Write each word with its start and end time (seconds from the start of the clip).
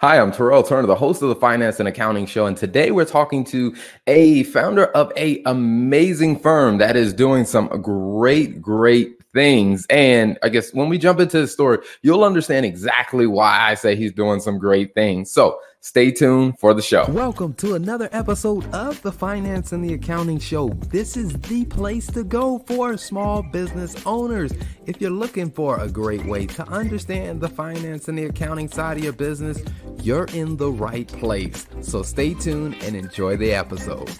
Hi, 0.00 0.18
I'm 0.18 0.32
Terrell 0.32 0.62
Turner, 0.62 0.86
the 0.86 0.94
host 0.94 1.20
of 1.20 1.28
the 1.28 1.34
Finance 1.34 1.78
and 1.78 1.86
Accounting 1.86 2.24
Show, 2.24 2.46
and 2.46 2.56
today 2.56 2.90
we're 2.90 3.04
talking 3.04 3.44
to 3.44 3.76
a 4.06 4.44
founder 4.44 4.86
of 4.86 5.12
a 5.14 5.42
amazing 5.44 6.38
firm 6.38 6.78
that 6.78 6.96
is 6.96 7.12
doing 7.12 7.44
some 7.44 7.68
great, 7.82 8.62
great 8.62 9.19
things. 9.32 9.86
And 9.90 10.38
I 10.42 10.48
guess 10.48 10.72
when 10.74 10.88
we 10.88 10.98
jump 10.98 11.20
into 11.20 11.40
the 11.40 11.46
story, 11.46 11.78
you'll 12.02 12.24
understand 12.24 12.66
exactly 12.66 13.26
why 13.26 13.70
I 13.70 13.74
say 13.74 13.96
he's 13.96 14.12
doing 14.12 14.40
some 14.40 14.58
great 14.58 14.94
things. 14.94 15.30
So 15.30 15.58
stay 15.80 16.10
tuned 16.10 16.58
for 16.58 16.74
the 16.74 16.82
show. 16.82 17.06
Welcome 17.08 17.54
to 17.54 17.74
another 17.74 18.08
episode 18.12 18.66
of 18.74 19.00
the 19.02 19.12
Finance 19.12 19.72
and 19.72 19.84
the 19.84 19.94
Accounting 19.94 20.38
Show. 20.38 20.70
This 20.88 21.16
is 21.16 21.32
the 21.32 21.64
place 21.66 22.06
to 22.08 22.24
go 22.24 22.58
for 22.66 22.96
small 22.96 23.42
business 23.42 23.94
owners. 24.04 24.52
If 24.86 25.00
you're 25.00 25.10
looking 25.10 25.50
for 25.50 25.78
a 25.78 25.88
great 25.88 26.24
way 26.26 26.46
to 26.46 26.68
understand 26.68 27.40
the 27.40 27.48
finance 27.48 28.08
and 28.08 28.18
the 28.18 28.24
accounting 28.24 28.68
side 28.68 28.98
of 28.98 29.04
your 29.04 29.12
business, 29.12 29.62
you're 30.02 30.26
in 30.34 30.56
the 30.56 30.70
right 30.70 31.06
place. 31.06 31.66
So 31.82 32.02
stay 32.02 32.34
tuned 32.34 32.76
and 32.82 32.96
enjoy 32.96 33.36
the 33.36 33.52
episode. 33.52 34.10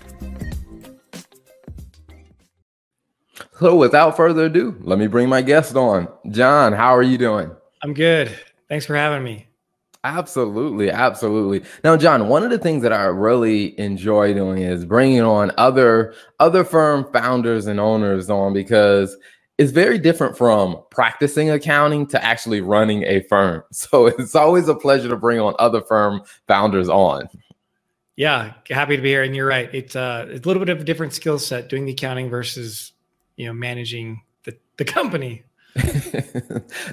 So, 3.60 3.76
without 3.76 4.16
further 4.16 4.46
ado, 4.46 4.74
let 4.80 4.98
me 4.98 5.06
bring 5.06 5.28
my 5.28 5.42
guest 5.42 5.76
on. 5.76 6.08
John, 6.30 6.72
how 6.72 6.96
are 6.96 7.02
you 7.02 7.18
doing? 7.18 7.54
I'm 7.82 7.92
good. 7.92 8.34
Thanks 8.70 8.86
for 8.86 8.96
having 8.96 9.22
me. 9.22 9.48
Absolutely, 10.02 10.90
absolutely. 10.90 11.62
Now, 11.84 11.98
John, 11.98 12.28
one 12.28 12.42
of 12.42 12.48
the 12.48 12.56
things 12.56 12.82
that 12.82 12.94
I 12.94 13.04
really 13.04 13.78
enjoy 13.78 14.32
doing 14.32 14.62
is 14.62 14.86
bringing 14.86 15.20
on 15.20 15.52
other 15.58 16.14
other 16.38 16.64
firm 16.64 17.06
founders 17.12 17.66
and 17.66 17.78
owners 17.78 18.30
on 18.30 18.54
because 18.54 19.14
it's 19.58 19.72
very 19.72 19.98
different 19.98 20.38
from 20.38 20.82
practicing 20.90 21.50
accounting 21.50 22.06
to 22.06 22.24
actually 22.24 22.62
running 22.62 23.02
a 23.02 23.20
firm. 23.24 23.62
So 23.72 24.06
it's 24.06 24.34
always 24.34 24.68
a 24.68 24.74
pleasure 24.74 25.10
to 25.10 25.16
bring 25.16 25.38
on 25.38 25.54
other 25.58 25.82
firm 25.82 26.22
founders 26.48 26.88
on. 26.88 27.28
Yeah, 28.16 28.54
happy 28.70 28.96
to 28.96 29.02
be 29.02 29.10
here. 29.10 29.22
And 29.22 29.36
you're 29.36 29.46
right; 29.46 29.68
it's, 29.74 29.94
uh, 29.94 30.28
it's 30.30 30.46
a 30.46 30.48
little 30.48 30.64
bit 30.64 30.70
of 30.70 30.80
a 30.80 30.84
different 30.84 31.12
skill 31.12 31.38
set 31.38 31.68
doing 31.68 31.84
the 31.84 31.92
accounting 31.92 32.30
versus 32.30 32.92
you 33.40 33.46
know 33.46 33.54
managing 33.54 34.20
the, 34.44 34.54
the 34.76 34.84
company. 34.84 35.42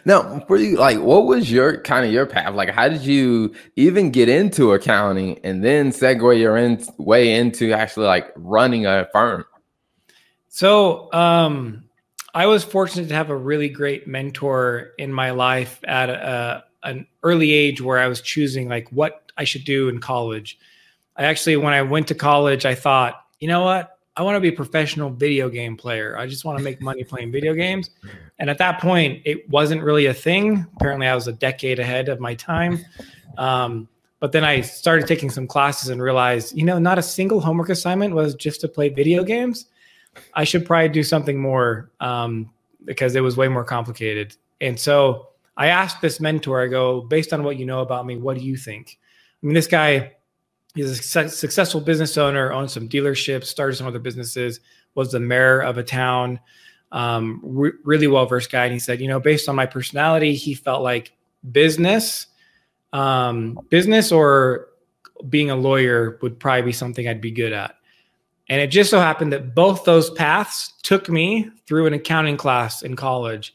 Now 0.05 0.39
for 0.47 0.55
you 0.57 0.77
like 0.77 0.99
what 0.99 1.25
was 1.25 1.51
your 1.51 1.81
kind 1.81 2.05
of 2.05 2.11
your 2.11 2.25
path? 2.25 2.53
Like 2.55 2.69
how 2.69 2.87
did 2.87 3.01
you 3.01 3.53
even 3.75 4.11
get 4.11 4.29
into 4.29 4.71
accounting 4.71 5.39
and 5.43 5.63
then 5.63 5.91
segue 5.91 6.39
your 6.39 6.55
in, 6.55 6.83
way 6.97 7.35
into 7.35 7.73
actually 7.73 8.05
like 8.05 8.31
running 8.35 8.85
a 8.85 9.09
firm? 9.11 9.45
So 10.47 11.11
um 11.13 11.83
i 12.33 12.45
was 12.45 12.63
fortunate 12.63 13.09
to 13.09 13.15
have 13.15 13.29
a 13.29 13.35
really 13.35 13.69
great 13.69 14.07
mentor 14.07 14.91
in 14.97 15.11
my 15.11 15.31
life 15.31 15.79
at 15.85 16.09
a, 16.09 16.63
an 16.83 17.07
early 17.23 17.51
age 17.51 17.81
where 17.81 17.99
i 17.99 18.07
was 18.07 18.21
choosing 18.21 18.69
like 18.69 18.89
what 18.91 19.31
i 19.37 19.43
should 19.43 19.65
do 19.65 19.89
in 19.89 19.99
college. 19.99 20.57
I 21.15 21.25
actually 21.25 21.57
when 21.57 21.73
i 21.73 21.81
went 21.81 22.07
to 22.07 22.15
college 22.15 22.65
i 22.65 22.75
thought 22.75 23.15
you 23.39 23.47
know 23.47 23.63
what 23.63 23.96
I 24.17 24.23
want 24.23 24.35
to 24.35 24.39
be 24.39 24.47
a 24.47 24.53
professional 24.53 25.11
video 25.11 25.47
game 25.47 25.77
player. 25.77 26.17
I 26.17 26.25
just 26.25 26.43
want 26.43 26.57
to 26.57 26.63
make 26.63 26.81
money 26.81 27.03
playing 27.03 27.31
video 27.31 27.53
games. 27.53 27.91
And 28.39 28.49
at 28.49 28.57
that 28.57 28.81
point, 28.81 29.21
it 29.25 29.47
wasn't 29.47 29.83
really 29.83 30.07
a 30.07 30.13
thing. 30.13 30.65
Apparently, 30.75 31.05
I 31.05 31.13
was 31.13 31.27
a 31.27 31.33
decade 31.33 31.77
ahead 31.77 32.09
of 32.09 32.19
my 32.19 32.33
time. 32.33 32.83
Um, 33.37 33.87
but 34.19 34.31
then 34.31 34.43
I 34.43 34.61
started 34.61 35.05
taking 35.07 35.29
some 35.29 35.45
classes 35.45 35.89
and 35.89 36.01
realized, 36.01 36.57
you 36.57 36.65
know, 36.65 36.79
not 36.79 36.97
a 36.97 37.03
single 37.03 37.39
homework 37.39 37.69
assignment 37.69 38.15
was 38.15 38.33
just 38.33 38.59
to 38.61 38.67
play 38.67 38.89
video 38.89 39.23
games. 39.23 39.67
I 40.33 40.45
should 40.45 40.65
probably 40.65 40.89
do 40.89 41.03
something 41.03 41.39
more 41.39 41.91
um, 41.99 42.49
because 42.85 43.15
it 43.15 43.21
was 43.21 43.37
way 43.37 43.47
more 43.47 43.63
complicated. 43.63 44.35
And 44.61 44.79
so 44.79 45.27
I 45.57 45.67
asked 45.67 46.01
this 46.01 46.19
mentor, 46.19 46.63
I 46.63 46.67
go, 46.67 47.01
based 47.01 47.33
on 47.33 47.43
what 47.43 47.57
you 47.57 47.67
know 47.67 47.81
about 47.81 48.07
me, 48.07 48.17
what 48.17 48.35
do 48.35 48.43
you 48.43 48.57
think? 48.57 48.97
I 49.43 49.45
mean, 49.45 49.53
this 49.53 49.67
guy 49.67 50.13
He's 50.75 50.91
a 50.91 51.29
successful 51.29 51.81
business 51.81 52.17
owner, 52.17 52.51
owns 52.51 52.73
some 52.73 52.87
dealerships, 52.87 53.45
started 53.45 53.75
some 53.75 53.87
other 53.87 53.99
businesses, 53.99 54.59
was 54.95 55.11
the 55.11 55.19
mayor 55.19 55.61
of 55.61 55.77
a 55.77 55.83
town, 55.83 56.39
um, 56.91 57.41
re- 57.43 57.71
really 57.83 58.07
well 58.07 58.25
versed 58.25 58.51
guy. 58.51 58.65
And 58.65 58.73
he 58.73 58.79
said, 58.79 59.01
you 59.01 59.07
know, 59.07 59.19
based 59.19 59.49
on 59.49 59.55
my 59.55 59.65
personality, 59.65 60.35
he 60.35 60.53
felt 60.53 60.83
like 60.83 61.13
business, 61.51 62.27
um, 62.93 63.59
business 63.69 64.11
or 64.11 64.67
being 65.29 65.49
a 65.49 65.55
lawyer 65.55 66.19
would 66.21 66.39
probably 66.39 66.63
be 66.63 66.71
something 66.71 67.07
I'd 67.07 67.21
be 67.21 67.31
good 67.31 67.53
at. 67.53 67.75
And 68.49 68.61
it 68.61 68.67
just 68.67 68.89
so 68.89 68.99
happened 68.99 69.33
that 69.33 69.53
both 69.53 69.83
those 69.83 70.09
paths 70.11 70.73
took 70.83 71.09
me 71.09 71.49
through 71.65 71.87
an 71.87 71.93
accounting 71.93 72.37
class 72.37 72.81
in 72.81 72.95
college. 72.95 73.53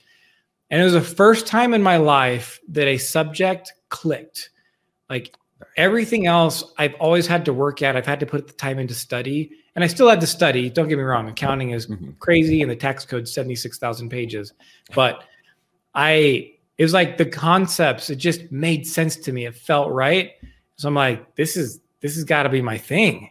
And 0.71 0.81
it 0.81 0.85
was 0.85 0.93
the 0.93 1.01
first 1.01 1.47
time 1.47 1.73
in 1.75 1.83
my 1.83 1.97
life 1.97 2.61
that 2.69 2.89
a 2.89 2.99
subject 2.99 3.73
clicked. 3.89 4.51
Like 5.09 5.35
everything 5.77 6.27
else 6.27 6.65
I've 6.79 6.95
always 6.95 7.27
had 7.27 7.45
to 7.47 7.53
work 7.53 7.83
at. 7.83 7.97
I've 7.97 8.07
had 8.07 8.21
to 8.21 8.27
put 8.27 8.47
the 8.47 8.53
time 8.53 8.79
into 8.79 8.95
study, 8.95 9.51
and 9.75 9.85
I 9.85 9.87
still 9.87 10.09
had 10.09 10.21
to 10.21 10.27
study. 10.27 10.71
Don't 10.71 10.89
get 10.89 10.99
me 10.99 11.05
wrong, 11.05 11.29
accounting 11.29 11.71
is 11.71 11.87
mm-hmm. 11.87 12.11
crazy, 12.19 12.63
and 12.63 12.71
the 12.71 12.77
tax 12.77 13.05
code 13.05 13.29
seventy 13.29 13.55
six 13.55 13.79
thousand 13.79 14.09
pages. 14.11 14.53
But 14.95 15.25
I, 15.95 16.53
it 16.79 16.83
was 16.83 16.93
like 16.93 17.19
the 17.19 17.27
concepts. 17.27 18.11
It 18.11 18.17
just 18.17 18.51
made 18.51 18.87
sense 18.87 19.17
to 19.17 19.33
me. 19.33 19.47
It 19.47 19.55
felt 19.55 19.91
right. 19.91 20.33
So 20.77 20.89
I'm 20.89 20.95
like, 20.95 21.35
this 21.37 21.57
is 21.57 21.81
this 22.01 22.15
has 22.17 22.25
got 22.25 22.43
to 22.45 22.49
be 22.49 22.63
my 22.63 22.79
thing. 22.79 23.31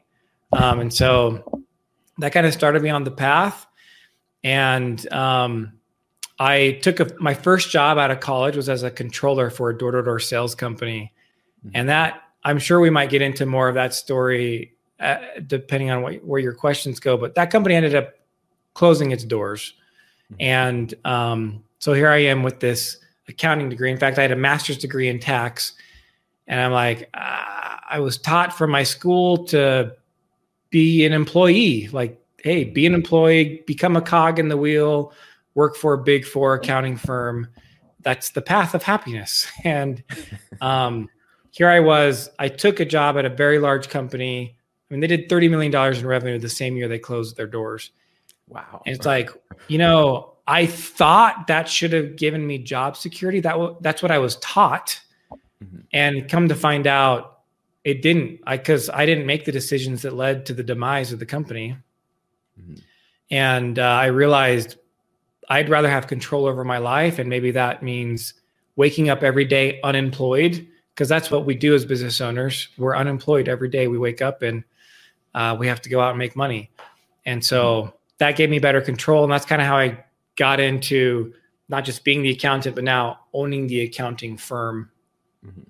Um, 0.54 0.80
and 0.80 0.94
so 0.94 1.64
that 2.18 2.34
kind 2.34 2.46
of 2.46 2.54
started 2.54 2.82
me 2.82 2.90
on 2.90 3.04
the 3.04 3.12
path. 3.12 3.66
And 4.44 5.12
um, 5.14 5.74
I 6.40 6.80
took 6.82 7.00
a, 7.00 7.12
my 7.20 7.34
first 7.34 7.70
job 7.70 7.98
out 7.98 8.12
of 8.12 8.20
college 8.20 8.56
was 8.56 8.70
as 8.70 8.84
a 8.84 8.92
controller 8.92 9.50
for 9.50 9.70
a 9.70 9.78
door 9.78 9.92
to 9.92 10.02
door 10.02 10.20
sales 10.20 10.56
company. 10.56 11.14
Mm-hmm. 11.66 11.76
And 11.76 11.90
that 11.90 12.22
I'm 12.44 12.60
sure 12.60 12.80
we 12.80 12.90
might 12.90 13.10
get 13.10 13.22
into 13.22 13.46
more 13.46 13.70
of 13.70 13.76
that 13.76 13.94
story 13.94 14.74
uh, 15.00 15.18
depending 15.48 15.90
on 15.90 16.02
what, 16.02 16.24
where 16.24 16.40
your 16.40 16.54
questions 16.54 17.00
go. 17.00 17.18
But 17.18 17.36
that 17.36 17.52
company 17.52 17.76
ended 17.76 17.96
up 17.96 18.14
closing 18.74 19.12
its 19.12 19.24
doors. 19.24 19.74
Mm-hmm. 20.32 20.42
And 20.42 20.94
um, 21.06 21.64
so 21.80 21.94
here 21.94 22.10
I 22.10 22.18
am 22.18 22.44
with 22.44 22.60
this 22.60 22.98
accounting 23.28 23.70
degree. 23.70 23.92
In 23.92 23.98
fact, 23.98 24.20
I 24.20 24.22
had 24.22 24.32
a 24.32 24.36
master's 24.36 24.78
degree 24.78 25.08
in 25.08 25.20
tax. 25.20 25.74
And 26.48 26.60
I'm 26.60 26.72
like, 26.72 27.10
uh, 27.14 27.78
I 27.90 28.00
was 28.00 28.18
taught 28.18 28.54
from 28.54 28.72
my 28.72 28.84
school 28.84 29.46
to 29.46 29.94
be 30.70 31.06
an 31.06 31.14
employee. 31.14 31.90
Like, 31.92 32.22
hey, 32.38 32.64
be 32.64 32.86
an 32.86 32.94
employee, 32.94 33.64
become 33.68 33.96
a 33.96 34.02
cog 34.02 34.40
in 34.40 34.50
the 34.50 34.58
wheel, 34.58 35.14
work 35.56 35.76
for 35.76 35.94
a 35.94 35.98
big 35.98 36.26
four 36.26 36.54
accounting 36.56 36.98
firm. 36.98 37.48
That's 38.02 38.30
the 38.32 38.42
path 38.42 38.74
of 38.74 38.84
happiness. 38.84 39.48
And 39.64 40.04
um, 40.60 41.10
here 41.52 41.70
I 41.70 41.82
was, 41.82 42.30
I 42.40 42.48
took 42.48 42.80
a 42.80 42.86
job 42.86 43.18
at 43.18 43.26
a 43.26 43.30
very 43.30 43.60
large 43.60 43.90
company. 43.90 44.58
I 44.90 44.94
mean, 44.94 45.02
they 45.02 45.08
did 45.08 45.30
$30 45.30 45.50
million 45.50 45.96
in 45.96 46.08
revenue 46.08 46.40
the 46.40 46.50
same 46.50 46.76
year 46.76 46.88
they 46.88 47.00
closed 47.00 47.38
their 47.38 47.48
doors. 47.48 47.92
Wow. 48.48 48.82
And 48.86 48.96
it's 48.96 49.06
like, 49.06 49.30
you 49.68 49.78
know, 49.78 50.34
I 50.48 50.66
thought 50.66 51.48
that 51.48 51.70
should 51.70 51.94
have 51.94 52.16
given 52.16 52.46
me 52.46 52.58
job 52.58 52.98
security. 52.98 53.42
That 53.42 53.54
w- 53.54 53.78
that's 53.82 54.02
what 54.02 54.12
I 54.12 54.18
was 54.18 54.38
taught. 54.38 55.00
Mm-hmm. 55.64 55.80
And 55.94 56.30
come 56.30 56.48
to 56.50 56.56
find 56.56 56.88
out 56.88 57.40
it 57.84 58.02
didn't. 58.02 58.42
I 58.46 58.58
cuz 58.58 58.90
I 58.90 59.06
didn't 59.06 59.26
make 59.26 59.46
the 59.46 59.52
decisions 59.52 60.02
that 60.02 60.14
led 60.14 60.46
to 60.48 60.54
the 60.54 60.64
demise 60.64 61.14
of 61.14 61.20
the 61.20 61.26
company. 61.26 61.78
Mm-hmm. 62.60 62.76
And 63.30 63.80
uh, 63.80 63.84
I 63.84 64.08
realized 64.08 64.78
I'd 65.50 65.70
rather 65.70 65.90
have 65.90 66.08
control 66.08 66.46
over 66.46 66.64
my 66.64 66.80
life 66.80 67.20
and 67.20 67.30
maybe 67.30 67.52
that 67.52 67.84
means 67.84 68.34
waking 68.76 69.10
up 69.10 69.24
every 69.24 69.46
day 69.46 69.80
unemployed 69.84 70.68
because 70.94 71.10
that's 71.10 71.32
what 71.32 71.46
we 71.46 71.56
do 71.56 71.74
as 71.74 71.86
business 71.86 72.22
owners. 72.22 72.68
We're 72.78 72.96
unemployed 72.96 73.48
every 73.48 73.70
day. 73.70 73.88
We 73.88 73.98
wake 73.98 74.22
up 74.22 74.42
and 74.42 74.64
uh, 75.34 75.56
we 75.60 75.68
have 75.68 75.82
to 75.82 75.90
go 75.90 76.02
out 76.02 76.10
and 76.10 76.20
make 76.20 76.36
money. 76.36 76.70
And 77.26 77.44
so 77.44 77.94
that 78.18 78.36
gave 78.36 78.50
me 78.50 78.60
better 78.60 78.82
control. 78.82 79.24
And 79.24 79.32
that's 79.32 79.46
kind 79.46 79.62
of 79.62 79.68
how 79.68 79.78
I 79.78 80.04
got 80.36 80.60
into 80.60 81.34
not 81.70 81.86
just 81.86 82.04
being 82.04 82.22
the 82.22 82.32
accountant, 82.32 82.76
but 82.76 82.84
now 82.84 83.22
owning 83.34 83.68
the 83.68 83.82
accounting 83.82 84.38
firm. 84.38 84.92
Mm-hmm. 85.46 85.62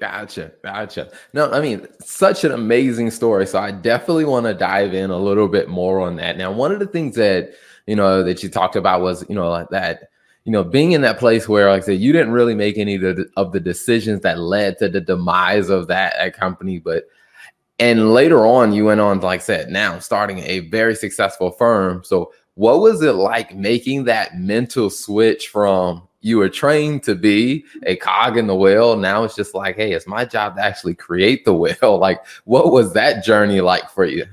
Gotcha. 0.00 0.52
Gotcha. 0.64 1.12
No, 1.32 1.50
I 1.52 1.60
mean, 1.60 1.86
such 2.00 2.42
an 2.42 2.50
amazing 2.50 3.12
story. 3.12 3.46
So 3.46 3.58
I 3.58 3.70
definitely 3.70 4.24
want 4.24 4.46
to 4.46 4.54
dive 4.54 4.94
in 4.94 5.10
a 5.10 5.16
little 5.16 5.46
bit 5.46 5.68
more 5.68 6.00
on 6.00 6.16
that. 6.16 6.36
Now, 6.36 6.50
one 6.50 6.72
of 6.72 6.80
the 6.80 6.86
things 6.86 7.14
that, 7.14 7.52
you 7.86 7.94
know, 7.94 8.24
that 8.24 8.42
you 8.42 8.48
talked 8.48 8.74
about 8.74 9.02
was, 9.02 9.24
you 9.28 9.36
know, 9.36 9.66
that 9.70 10.08
you 10.44 10.52
know, 10.52 10.64
being 10.64 10.92
in 10.92 11.02
that 11.02 11.18
place 11.18 11.48
where, 11.48 11.70
like 11.70 11.82
I 11.82 11.86
said, 11.86 12.00
you 12.00 12.12
didn't 12.12 12.32
really 12.32 12.54
make 12.54 12.76
any 12.78 12.96
of 12.96 13.52
the, 13.52 13.60
decisions 13.60 14.22
that 14.22 14.38
led 14.38 14.78
to 14.78 14.88
the 14.88 15.00
demise 15.00 15.68
of 15.70 15.86
that, 15.88 16.14
that 16.18 16.36
company, 16.36 16.78
but 16.78 17.04
and 17.78 18.12
later 18.12 18.46
on, 18.46 18.72
you 18.72 18.84
went 18.84 19.00
on, 19.00 19.18
like 19.20 19.40
I 19.40 19.42
said, 19.42 19.70
now 19.70 19.98
starting 19.98 20.38
a 20.38 20.60
very 20.68 20.94
successful 20.94 21.50
firm. 21.50 22.04
So, 22.04 22.32
what 22.54 22.80
was 22.80 23.02
it 23.02 23.14
like 23.14 23.56
making 23.56 24.04
that 24.04 24.38
mental 24.38 24.88
switch 24.88 25.48
from 25.48 26.06
you 26.20 26.38
were 26.38 26.48
trained 26.48 27.02
to 27.04 27.16
be 27.16 27.64
a 27.84 27.96
cog 27.96 28.36
in 28.36 28.46
the 28.46 28.54
wheel? 28.54 28.96
Now 28.96 29.24
it's 29.24 29.34
just 29.34 29.52
like, 29.52 29.74
hey, 29.74 29.92
it's 29.92 30.06
my 30.06 30.24
job 30.24 30.54
to 30.56 30.64
actually 30.64 30.94
create 30.94 31.44
the 31.44 31.54
wheel. 31.54 31.74
Like, 31.98 32.24
what 32.44 32.70
was 32.70 32.92
that 32.92 33.24
journey 33.24 33.60
like 33.60 33.90
for 33.90 34.04
you? 34.04 34.26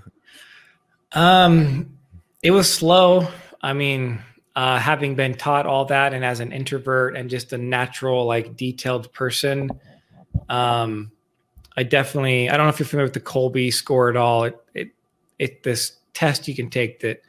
Um, 1.13 1.97
it 2.43 2.51
was 2.51 2.71
slow. 2.71 3.27
I 3.63 3.73
mean, 3.73 4.21
uh, 4.59 4.77
having 4.77 5.15
been 5.15 5.33
taught 5.35 5.65
all 5.65 5.85
that 5.85 6.13
and 6.13 6.23
as 6.25 6.39
an 6.39 6.51
introvert 6.51 7.15
and 7.17 7.29
just 7.29 7.53
a 7.53 7.57
natural 7.57 8.25
like 8.25 8.57
detailed 8.57 9.05
person 9.13 9.69
Um, 10.49 11.11
I 11.77 11.83
definitely 11.83 12.49
I 12.49 12.57
don't 12.57 12.65
know 12.65 12.73
if 12.73 12.79
you're 12.79 12.87
familiar 12.87 13.05
with 13.05 13.13
the 13.13 13.31
Kolbe 13.31 13.71
score 13.71 14.09
at 14.09 14.17
all. 14.17 14.43
It 14.49 14.55
it 14.73 14.89
it 15.37 15.63
this 15.63 15.99
test 16.13 16.47
you 16.47 16.55
can 16.55 16.69
take 16.69 16.99
that 16.99 17.21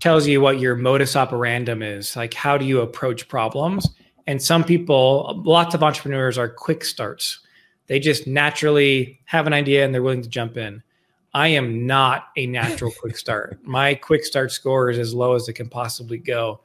tells 0.00 0.26
you 0.26 0.40
what 0.40 0.58
your 0.58 0.74
modus 0.76 1.14
operandum 1.14 1.82
is. 1.82 2.16
Like 2.16 2.34
how 2.34 2.58
do 2.58 2.64
you 2.64 2.80
approach 2.80 3.28
problems? 3.28 3.88
And 4.26 4.42
some 4.42 4.64
people, 4.64 5.40
lots 5.44 5.74
of 5.74 5.82
entrepreneurs 5.82 6.38
are 6.38 6.48
quick 6.48 6.84
starts. 6.84 7.40
They 7.86 8.00
just 8.00 8.26
naturally 8.26 9.20
have 9.24 9.46
an 9.46 9.52
idea 9.52 9.84
and 9.84 9.94
they're 9.94 10.02
willing 10.02 10.22
to 10.22 10.28
jump 10.28 10.56
in. 10.56 10.82
I 11.34 11.48
am 11.48 11.86
not 11.86 12.28
a 12.36 12.46
natural 12.46 12.90
quick 12.90 13.16
start. 13.16 13.60
My 13.64 13.94
quick 13.94 14.24
start 14.24 14.52
score 14.52 14.90
is 14.90 14.98
as 14.98 15.14
low 15.14 15.34
as 15.34 15.48
it 15.48 15.54
can 15.54 15.68
possibly 15.68 16.18
go. 16.18 16.60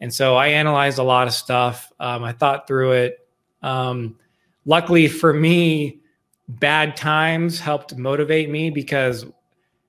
And 0.00 0.12
so 0.12 0.36
I 0.36 0.48
analyzed 0.48 0.98
a 0.98 1.02
lot 1.02 1.26
of 1.26 1.34
stuff. 1.34 1.92
Um, 1.98 2.24
I 2.24 2.32
thought 2.32 2.66
through 2.66 2.92
it. 2.92 3.28
Um, 3.62 4.16
luckily 4.64 5.08
for 5.08 5.32
me, 5.32 6.00
bad 6.48 6.96
times 6.96 7.58
helped 7.58 7.96
motivate 7.96 8.48
me 8.48 8.70
because 8.70 9.26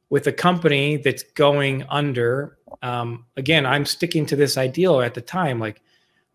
with 0.09 0.27
a 0.27 0.33
company 0.33 0.97
that's 0.97 1.23
going 1.23 1.85
under, 1.89 2.57
um, 2.81 3.25
again, 3.37 3.65
I'm 3.65 3.85
sticking 3.85 4.25
to 4.27 4.35
this 4.35 4.57
ideal 4.57 5.01
at 5.01 5.13
the 5.13 5.21
time. 5.21 5.59
Like, 5.59 5.81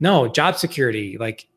no, 0.01 0.29
job 0.29 0.57
security. 0.57 1.17
Like, 1.19 1.49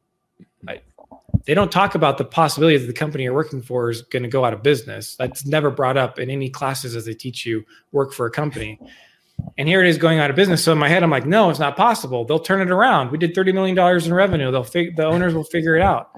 they 1.47 1.53
don't 1.53 1.71
talk 1.71 1.95
about 1.95 2.17
the 2.17 2.25
possibility 2.25 2.77
that 2.77 2.87
the 2.87 2.93
company 2.93 3.23
you're 3.23 3.33
working 3.33 3.61
for 3.61 3.89
is 3.89 4.01
going 4.01 4.23
to 4.23 4.29
go 4.29 4.43
out 4.43 4.53
of 4.53 4.61
business. 4.61 5.15
That's 5.15 5.45
never 5.45 5.71
brought 5.71 5.95
up 5.95 6.19
in 6.19 6.29
any 6.29 6.49
classes 6.49 6.93
as 6.93 7.05
they 7.05 7.13
teach 7.13 7.45
you 7.45 7.63
work 7.93 8.11
for 8.11 8.25
a 8.25 8.31
company. 8.31 8.77
And 9.57 9.65
here 9.65 9.81
it 9.81 9.87
is 9.87 9.97
going 9.97 10.19
out 10.19 10.29
of 10.29 10.35
business. 10.35 10.61
So 10.61 10.73
in 10.73 10.77
my 10.77 10.89
head, 10.89 11.03
I'm 11.03 11.09
like, 11.09 11.25
no, 11.25 11.49
it's 11.49 11.59
not 11.59 11.77
possible. 11.77 12.25
They'll 12.25 12.37
turn 12.37 12.59
it 12.59 12.69
around. 12.69 13.11
We 13.11 13.17
did 13.17 13.33
$30 13.33 13.53
million 13.53 14.03
in 14.03 14.13
revenue. 14.13 14.51
They'll 14.51 14.65
fig- 14.65 14.97
the 14.97 15.05
owners 15.05 15.33
will 15.33 15.45
figure 15.45 15.77
it 15.77 15.81
out. 15.81 16.11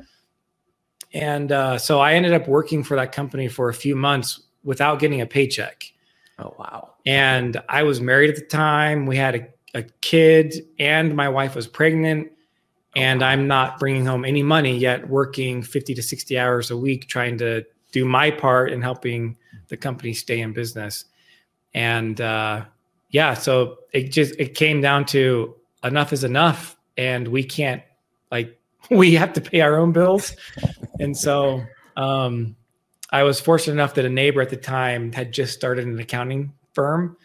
And 1.13 1.51
uh, 1.51 1.77
so 1.77 1.99
I 1.99 2.13
ended 2.13 2.33
up 2.33 2.47
working 2.47 2.83
for 2.83 2.95
that 2.95 3.11
company 3.11 3.47
for 3.47 3.69
a 3.69 3.73
few 3.73 3.95
months 3.95 4.41
without 4.63 4.97
getting 4.99 5.21
a 5.21 5.27
paycheck. 5.27 5.83
Oh, 6.39 6.55
wow. 6.57 6.95
And 7.05 7.61
I 7.69 7.83
was 7.83 8.01
married 8.01 8.31
at 8.31 8.35
the 8.35 8.45
time. 8.45 9.05
We 9.05 9.15
had 9.15 9.35
a, 9.35 9.47
a 9.79 9.83
kid, 10.01 10.55
and 10.79 11.15
my 11.15 11.29
wife 11.29 11.55
was 11.55 11.67
pregnant. 11.67 12.31
And 12.95 13.23
I'm 13.23 13.47
not 13.47 13.79
bringing 13.79 14.05
home 14.05 14.25
any 14.25 14.41
money 14.41 14.75
yet, 14.75 15.07
working 15.07 15.61
50 15.61 15.93
to 15.93 16.01
60 16.01 16.39
hours 16.39 16.71
a 16.71 16.77
week, 16.77 17.07
trying 17.07 17.37
to 17.37 17.63
do 17.91 18.05
my 18.05 18.31
part 18.31 18.71
in 18.71 18.81
helping 18.81 19.37
the 19.67 19.77
company 19.77 20.13
stay 20.13 20.41
in 20.41 20.53
business. 20.53 21.05
And 21.73 22.19
uh, 22.19 22.65
yeah, 23.09 23.33
so 23.33 23.79
it 23.91 24.11
just 24.11 24.35
it 24.39 24.55
came 24.55 24.81
down 24.81 25.05
to 25.05 25.55
enough 25.83 26.13
is 26.13 26.23
enough, 26.23 26.75
and 26.97 27.27
we 27.27 27.43
can't 27.43 27.81
like 28.31 28.59
we 28.91 29.13
have 29.15 29.33
to 29.33 29.41
pay 29.41 29.61
our 29.61 29.77
own 29.77 29.91
bills, 29.91 30.35
and 30.99 31.17
so 31.17 31.61
um, 31.97 32.55
I 33.11 33.23
was 33.23 33.39
fortunate 33.39 33.73
enough 33.73 33.95
that 33.95 34.05
a 34.05 34.09
neighbor 34.09 34.41
at 34.41 34.49
the 34.49 34.57
time 34.57 35.11
had 35.11 35.31
just 35.31 35.53
started 35.53 35.87
an 35.87 35.99
accounting 35.99 36.53
firm, 36.73 37.17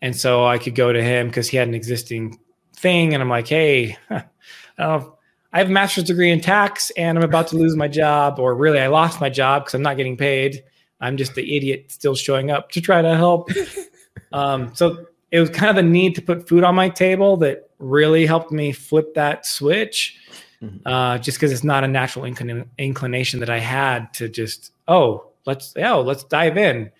and 0.00 0.16
so 0.16 0.46
I 0.46 0.58
could 0.58 0.74
go 0.74 0.92
to 0.92 1.02
him 1.02 1.28
because 1.28 1.48
he 1.48 1.56
had 1.56 1.68
an 1.68 1.74
existing 1.74 2.38
thing, 2.74 3.14
and 3.14 3.22
I'm 3.22 3.28
like, 3.28 3.48
hey, 3.48 3.96
I 4.78 4.82
don't 4.84 5.00
know. 5.00 5.14
I 5.52 5.58
have 5.58 5.68
a 5.68 5.72
master's 5.72 6.04
degree 6.04 6.30
in 6.30 6.40
tax 6.40 6.90
and 6.90 7.16
I'm 7.16 7.24
about 7.24 7.48
to 7.48 7.56
lose 7.56 7.74
my 7.74 7.88
job, 7.88 8.38
or 8.38 8.54
really, 8.54 8.78
I 8.78 8.88
lost 8.88 9.20
my 9.20 9.30
job 9.30 9.64
because 9.64 9.74
I'm 9.74 9.82
not 9.82 9.96
getting 9.96 10.16
paid. 10.16 10.62
I'm 11.00 11.16
just 11.16 11.34
the 11.34 11.56
idiot 11.56 11.90
still 11.90 12.14
showing 12.14 12.50
up 12.50 12.70
to 12.72 12.80
try 12.80 13.00
to 13.00 13.16
help. 13.16 13.50
um, 14.32 14.74
so 14.74 15.06
it 15.30 15.40
was 15.40 15.48
kind 15.50 15.70
of 15.70 15.76
the 15.76 15.82
need 15.82 16.14
to 16.16 16.22
put 16.22 16.48
food 16.48 16.64
on 16.64 16.74
my 16.74 16.88
table 16.88 17.36
that 17.38 17.70
really 17.78 18.26
helped 18.26 18.52
me 18.52 18.72
flip 18.72 19.14
that 19.14 19.46
switch. 19.46 20.18
Mm-hmm. 20.62 20.86
Uh, 20.86 21.18
just 21.18 21.38
because 21.38 21.52
it's 21.52 21.62
not 21.62 21.84
a 21.84 21.88
natural 21.88 22.24
inclin- 22.24 22.66
inclination 22.78 23.38
that 23.40 23.48
I 23.48 23.60
had 23.60 24.12
to 24.14 24.28
just 24.28 24.72
oh 24.88 25.28
let's 25.46 25.72
oh 25.76 26.00
let's 26.00 26.24
dive 26.24 26.56
in. 26.58 26.90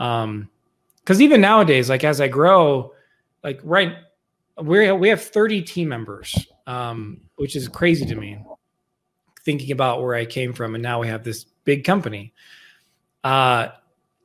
Um, 0.00 0.50
because 0.96 1.22
even 1.22 1.40
nowadays, 1.40 1.88
like 1.88 2.02
as 2.02 2.20
I 2.20 2.26
grow, 2.26 2.92
like 3.44 3.60
right, 3.62 3.94
we 4.60 4.90
we 4.90 5.08
have 5.08 5.22
30 5.22 5.62
team 5.62 5.88
members, 5.88 6.48
um, 6.66 7.20
which 7.36 7.56
is 7.56 7.68
crazy 7.68 8.04
to 8.06 8.14
me. 8.16 8.38
Thinking 9.44 9.70
about 9.70 10.02
where 10.02 10.14
I 10.14 10.24
came 10.24 10.52
from, 10.52 10.74
and 10.74 10.82
now 10.82 11.00
we 11.00 11.06
have 11.08 11.22
this 11.22 11.44
big 11.64 11.84
company. 11.84 12.32
Uh, 13.22 13.68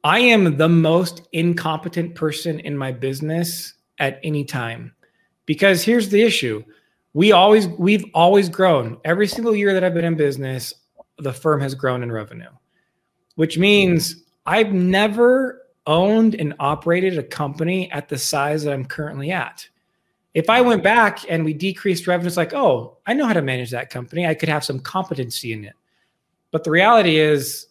I 0.03 0.19
am 0.19 0.57
the 0.57 0.69
most 0.69 1.27
incompetent 1.31 2.15
person 2.15 2.59
in 2.59 2.75
my 2.75 2.91
business 2.91 3.73
at 3.99 4.19
any 4.23 4.43
time. 4.43 4.93
Because 5.45 5.83
here's 5.83 6.09
the 6.09 6.21
issue. 6.21 6.63
We 7.13 7.33
always 7.33 7.67
we've 7.67 8.05
always 8.13 8.49
grown. 8.49 8.97
Every 9.05 9.27
single 9.27 9.55
year 9.55 9.73
that 9.73 9.83
I've 9.83 9.93
been 9.93 10.05
in 10.05 10.15
business, 10.15 10.73
the 11.17 11.33
firm 11.33 11.61
has 11.61 11.75
grown 11.75 12.03
in 12.03 12.11
revenue. 12.11 12.49
Which 13.35 13.57
means 13.57 14.23
I've 14.45 14.73
never 14.73 15.61
owned 15.87 16.35
and 16.35 16.53
operated 16.59 17.17
a 17.17 17.23
company 17.23 17.91
at 17.91 18.09
the 18.09 18.17
size 18.17 18.63
that 18.63 18.73
I'm 18.73 18.85
currently 18.85 19.31
at. 19.31 19.67
If 20.33 20.49
I 20.49 20.61
went 20.61 20.81
back 20.81 21.19
and 21.29 21.43
we 21.43 21.53
decreased 21.53 22.07
revenue, 22.07 22.27
it's 22.27 22.37
like, 22.37 22.53
oh, 22.53 22.97
I 23.05 23.13
know 23.13 23.25
how 23.25 23.33
to 23.33 23.41
manage 23.41 23.71
that 23.71 23.89
company. 23.89 24.25
I 24.25 24.33
could 24.33 24.49
have 24.49 24.63
some 24.63 24.79
competency 24.79 25.51
in 25.51 25.65
it. 25.65 25.73
But 26.51 26.63
the 26.63 26.71
reality 26.71 27.17
is, 27.17 27.67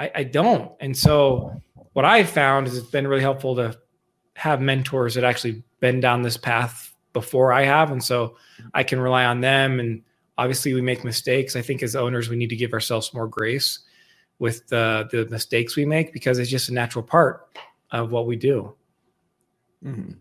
I, 0.00 0.10
I 0.14 0.24
don't. 0.24 0.72
And 0.80 0.96
so 0.96 1.60
what 1.92 2.04
I 2.04 2.24
found 2.24 2.66
is 2.66 2.76
it's 2.76 2.90
been 2.90 3.06
really 3.06 3.22
helpful 3.22 3.56
to 3.56 3.78
have 4.34 4.60
mentors 4.60 5.14
that 5.14 5.24
actually 5.24 5.62
been 5.80 6.00
down 6.00 6.22
this 6.22 6.36
path 6.36 6.94
before 7.12 7.52
I 7.52 7.64
have. 7.64 7.90
And 7.90 8.02
so 8.02 8.36
I 8.74 8.84
can 8.84 9.00
rely 9.00 9.24
on 9.24 9.40
them. 9.40 9.80
And 9.80 10.02
obviously 10.38 10.72
we 10.74 10.80
make 10.80 11.04
mistakes. 11.04 11.56
I 11.56 11.62
think 11.62 11.82
as 11.82 11.96
owners, 11.96 12.28
we 12.28 12.36
need 12.36 12.50
to 12.50 12.56
give 12.56 12.72
ourselves 12.72 13.12
more 13.12 13.26
grace 13.26 13.80
with 14.38 14.66
the, 14.68 15.08
the 15.10 15.26
mistakes 15.26 15.74
we 15.74 15.84
make 15.84 16.12
because 16.12 16.38
it's 16.38 16.50
just 16.50 16.68
a 16.68 16.74
natural 16.74 17.02
part 17.02 17.48
of 17.90 18.12
what 18.12 18.26
we 18.26 18.36
do. 18.36 18.74
Mm-hmm. 19.84 20.12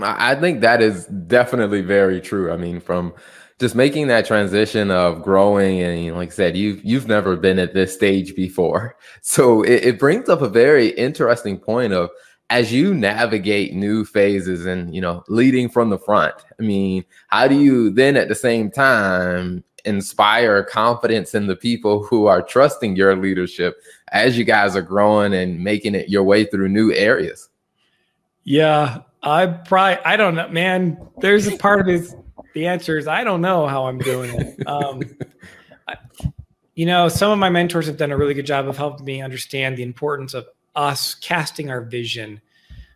I 0.00 0.34
think 0.34 0.60
that 0.60 0.82
is 0.82 1.06
definitely 1.06 1.82
very 1.82 2.20
true. 2.20 2.52
I 2.52 2.56
mean, 2.56 2.80
from 2.80 3.14
just 3.60 3.74
making 3.74 4.08
that 4.08 4.26
transition 4.26 4.90
of 4.90 5.22
growing 5.22 5.80
and 5.80 6.04
you 6.04 6.10
know, 6.10 6.18
like 6.18 6.32
I 6.32 6.34
said, 6.34 6.56
you've 6.56 6.84
you've 6.84 7.06
never 7.06 7.36
been 7.36 7.58
at 7.58 7.74
this 7.74 7.94
stage 7.94 8.34
before. 8.34 8.96
So 9.26 9.62
it, 9.62 9.84
it 9.84 9.98
brings 9.98 10.28
up 10.28 10.42
a 10.42 10.48
very 10.48 10.88
interesting 10.88 11.58
point 11.58 11.94
of 11.94 12.10
as 12.50 12.70
you 12.70 12.92
navigate 12.92 13.72
new 13.72 14.04
phases 14.04 14.66
and 14.66 14.94
you 14.94 15.00
know 15.00 15.24
leading 15.28 15.68
from 15.68 15.88
the 15.90 15.98
front. 15.98 16.34
I 16.58 16.62
mean, 16.62 17.04
how 17.28 17.48
do 17.48 17.58
you 17.58 17.90
then 17.90 18.16
at 18.16 18.28
the 18.28 18.34
same 18.34 18.70
time 18.70 19.64
inspire 19.86 20.62
confidence 20.62 21.34
in 21.34 21.46
the 21.46 21.56
people 21.56 22.04
who 22.04 22.26
are 22.26 22.42
trusting 22.42 22.96
your 22.96 23.16
leadership 23.16 23.76
as 24.12 24.36
you 24.36 24.44
guys 24.44 24.76
are 24.76 24.82
growing 24.82 25.34
and 25.34 25.62
making 25.62 25.94
it 25.94 26.08
your 26.08 26.22
way 26.22 26.44
through 26.44 26.68
new 26.68 26.92
areas? 26.92 27.48
Yeah, 28.44 28.98
I 29.24 29.46
probably 29.46 30.04
I 30.04 30.16
don't 30.16 30.34
know, 30.34 30.48
man. 30.48 30.98
There's 31.18 31.46
a 31.46 31.56
part 31.56 31.80
of 31.80 31.86
this 31.86 32.14
the 32.52 32.66
answer 32.66 32.98
is 32.98 33.08
I 33.08 33.24
don't 33.24 33.40
know 33.40 33.66
how 33.66 33.86
I'm 33.86 33.98
doing 33.98 34.30
it. 34.34 34.66
Um, 34.66 35.02
I, 35.88 35.96
you 36.74 36.86
know, 36.86 37.08
some 37.08 37.30
of 37.30 37.38
my 37.38 37.50
mentors 37.50 37.86
have 37.86 37.96
done 37.96 38.12
a 38.12 38.16
really 38.16 38.34
good 38.34 38.46
job 38.46 38.68
of 38.68 38.76
helping 38.76 39.04
me 39.04 39.20
understand 39.22 39.76
the 39.76 39.82
importance 39.82 40.34
of 40.34 40.46
us 40.74 41.14
casting 41.16 41.70
our 41.70 41.80
vision 41.80 42.40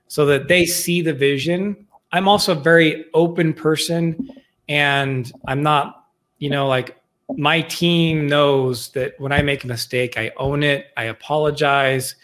so 0.07 0.27
that 0.27 0.49
they 0.49 0.67
see 0.67 1.03
the 1.03 1.13
vision. 1.13 1.87
I'm 2.13 2.29
also 2.29 2.53
a 2.53 2.61
very 2.61 3.07
open 3.15 3.53
person 3.53 4.31
and 4.69 5.31
I'm 5.47 5.63
not, 5.63 6.07
you 6.39 6.51
know, 6.51 6.67
like 6.67 7.01
my 7.37 7.61
team 7.61 8.27
knows 8.27 8.91
that 8.91 9.19
when 9.19 9.33
I 9.33 9.43
make 9.43 9.65
a 9.65 9.67
mistake, 9.67 10.17
I 10.17 10.33
own 10.37 10.63
it, 10.63 10.87
I 10.97 11.05
apologize, 11.05 12.17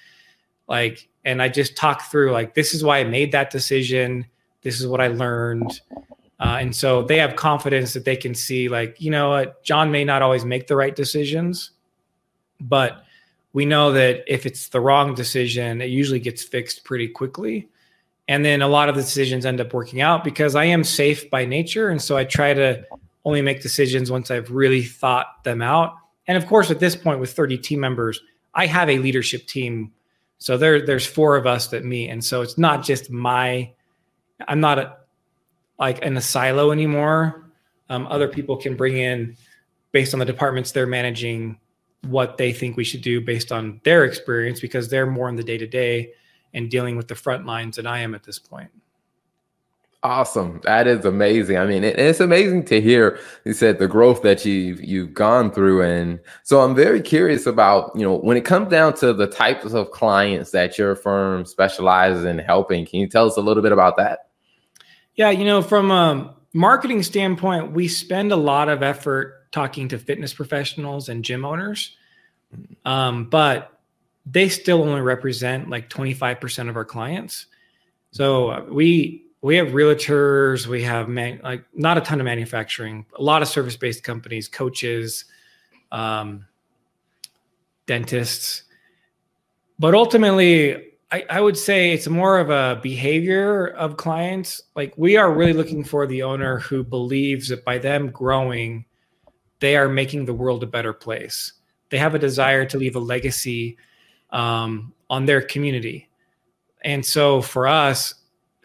like, 0.66 1.08
and 1.24 1.42
I 1.42 1.48
just 1.48 1.76
talk 1.76 2.02
through 2.02 2.32
like, 2.32 2.54
this 2.54 2.74
is 2.74 2.84
why 2.84 2.98
I 2.98 3.04
made 3.04 3.32
that 3.32 3.50
decision. 3.50 4.26
This 4.62 4.80
is 4.80 4.86
what 4.86 5.00
I 5.00 5.08
learned. 5.08 5.80
Uh, 6.40 6.58
and 6.60 6.76
so 6.76 7.02
they 7.02 7.18
have 7.18 7.36
confidence 7.36 7.92
that 7.94 8.04
they 8.04 8.16
can 8.16 8.34
see, 8.34 8.68
like, 8.68 9.00
you 9.00 9.10
know 9.10 9.30
what, 9.30 9.62
John 9.62 9.90
may 9.90 10.04
not 10.04 10.20
always 10.20 10.44
make 10.44 10.66
the 10.66 10.76
right 10.76 10.94
decisions, 10.94 11.70
but 12.60 13.04
we 13.52 13.64
know 13.64 13.92
that 13.92 14.24
if 14.26 14.44
it's 14.44 14.68
the 14.68 14.80
wrong 14.80 15.14
decision, 15.14 15.80
it 15.80 15.90
usually 15.90 16.18
gets 16.18 16.42
fixed 16.42 16.84
pretty 16.84 17.08
quickly. 17.08 17.68
And 18.26 18.44
then 18.44 18.62
a 18.62 18.68
lot 18.68 18.88
of 18.88 18.96
the 18.96 19.02
decisions 19.02 19.46
end 19.46 19.60
up 19.60 19.72
working 19.72 20.00
out 20.00 20.24
because 20.24 20.56
I 20.56 20.64
am 20.64 20.82
safe 20.82 21.30
by 21.30 21.44
nature. 21.44 21.88
And 21.88 22.02
so 22.02 22.16
I 22.16 22.24
try 22.24 22.52
to 22.54 22.84
only 23.24 23.42
make 23.42 23.62
decisions 23.62 24.10
once 24.10 24.30
I've 24.30 24.50
really 24.50 24.82
thought 24.82 25.44
them 25.44 25.62
out. 25.62 25.94
And 26.26 26.36
of 26.36 26.46
course, 26.46 26.70
at 26.70 26.80
this 26.80 26.96
point, 26.96 27.20
with 27.20 27.32
30 27.32 27.58
team 27.58 27.80
members, 27.80 28.20
I 28.54 28.66
have 28.66 28.88
a 28.88 28.98
leadership 28.98 29.46
team. 29.46 29.92
So 30.38 30.56
there, 30.56 30.84
there's 30.84 31.06
four 31.06 31.36
of 31.36 31.46
us 31.46 31.68
that 31.68 31.84
meet. 31.84 32.10
And 32.10 32.22
so 32.24 32.42
it's 32.42 32.58
not 32.58 32.84
just 32.84 33.10
my, 33.10 33.72
I'm 34.46 34.60
not 34.60 34.78
a, 34.78 34.96
like 35.78 36.00
in 36.00 36.16
a 36.16 36.20
silo 36.20 36.70
anymore. 36.70 37.50
Um, 37.88 38.06
other 38.08 38.28
people 38.28 38.56
can 38.56 38.76
bring 38.76 38.96
in 38.96 39.36
based 39.92 40.14
on 40.14 40.20
the 40.20 40.26
departments 40.26 40.72
they're 40.72 40.86
managing 40.86 41.58
what 42.02 42.36
they 42.36 42.52
think 42.52 42.76
we 42.76 42.84
should 42.84 43.02
do 43.02 43.20
based 43.20 43.52
on 43.52 43.80
their 43.84 44.04
experience 44.04 44.60
because 44.60 44.88
they're 44.88 45.06
more 45.06 45.28
in 45.28 45.36
the 45.36 45.44
day 45.44 45.58
to 45.58 45.66
day 45.66 46.12
and 46.52 46.70
dealing 46.70 46.96
with 46.96 47.08
the 47.08 47.14
front 47.14 47.46
lines 47.46 47.76
than 47.76 47.86
I 47.86 48.00
am 48.00 48.14
at 48.14 48.22
this 48.22 48.38
point. 48.38 48.70
Awesome. 50.04 50.60
That 50.64 50.86
is 50.86 51.06
amazing. 51.06 51.56
I 51.56 51.64
mean, 51.64 51.82
it, 51.82 51.98
it's 51.98 52.20
amazing 52.20 52.66
to 52.66 52.78
hear 52.78 53.18
you 53.46 53.54
said 53.54 53.78
the 53.78 53.88
growth 53.88 54.20
that 54.20 54.44
you've 54.44 54.84
you've 54.84 55.14
gone 55.14 55.50
through. 55.50 55.80
And 55.80 56.20
so 56.42 56.60
I'm 56.60 56.74
very 56.74 57.00
curious 57.00 57.46
about, 57.46 57.90
you 57.94 58.02
know, 58.02 58.18
when 58.18 58.36
it 58.36 58.44
comes 58.44 58.68
down 58.68 58.92
to 58.96 59.14
the 59.14 59.26
types 59.26 59.72
of 59.72 59.92
clients 59.92 60.50
that 60.50 60.76
your 60.76 60.94
firm 60.94 61.46
specializes 61.46 62.26
in 62.26 62.38
helping, 62.38 62.84
can 62.84 63.00
you 63.00 63.08
tell 63.08 63.26
us 63.26 63.38
a 63.38 63.40
little 63.40 63.62
bit 63.62 63.72
about 63.72 63.96
that? 63.96 64.28
Yeah, 65.14 65.30
you 65.30 65.46
know, 65.46 65.62
from 65.62 65.90
a 65.90 66.34
marketing 66.52 67.02
standpoint, 67.02 67.72
we 67.72 67.88
spend 67.88 68.30
a 68.30 68.36
lot 68.36 68.68
of 68.68 68.82
effort 68.82 69.50
talking 69.52 69.88
to 69.88 69.98
fitness 69.98 70.34
professionals 70.34 71.08
and 71.08 71.24
gym 71.24 71.46
owners. 71.46 71.96
Um, 72.84 73.30
but 73.30 73.80
they 74.26 74.50
still 74.50 74.82
only 74.82 75.00
represent 75.00 75.70
like 75.70 75.88
25% 75.88 76.68
of 76.68 76.76
our 76.76 76.84
clients. 76.84 77.46
So 78.10 78.50
uh, 78.50 78.64
we 78.68 79.23
we 79.44 79.56
have 79.56 79.68
realtors, 79.68 80.66
we 80.66 80.82
have 80.84 81.06
man, 81.06 81.38
like 81.44 81.66
not 81.74 81.98
a 81.98 82.00
ton 82.00 82.18
of 82.18 82.24
manufacturing, 82.24 83.04
a 83.18 83.22
lot 83.22 83.42
of 83.42 83.48
service 83.48 83.76
based 83.76 84.02
companies, 84.02 84.48
coaches, 84.48 85.26
um, 85.92 86.46
dentists. 87.84 88.62
But 89.78 89.94
ultimately, 89.94 90.92
I, 91.12 91.26
I 91.28 91.40
would 91.42 91.58
say 91.58 91.92
it's 91.92 92.08
more 92.08 92.38
of 92.38 92.48
a 92.48 92.80
behavior 92.82 93.66
of 93.66 93.98
clients. 93.98 94.62
Like 94.74 94.94
we 94.96 95.18
are 95.18 95.30
really 95.30 95.52
looking 95.52 95.84
for 95.84 96.06
the 96.06 96.22
owner 96.22 96.60
who 96.60 96.82
believes 96.82 97.48
that 97.48 97.66
by 97.66 97.76
them 97.76 98.08
growing, 98.08 98.86
they 99.60 99.76
are 99.76 99.90
making 99.90 100.24
the 100.24 100.32
world 100.32 100.62
a 100.62 100.66
better 100.66 100.94
place. 100.94 101.52
They 101.90 101.98
have 101.98 102.14
a 102.14 102.18
desire 102.18 102.64
to 102.64 102.78
leave 102.78 102.96
a 102.96 102.98
legacy 102.98 103.76
um, 104.30 104.94
on 105.10 105.26
their 105.26 105.42
community. 105.42 106.08
And 106.82 107.04
so 107.04 107.42
for 107.42 107.66
us, 107.66 108.14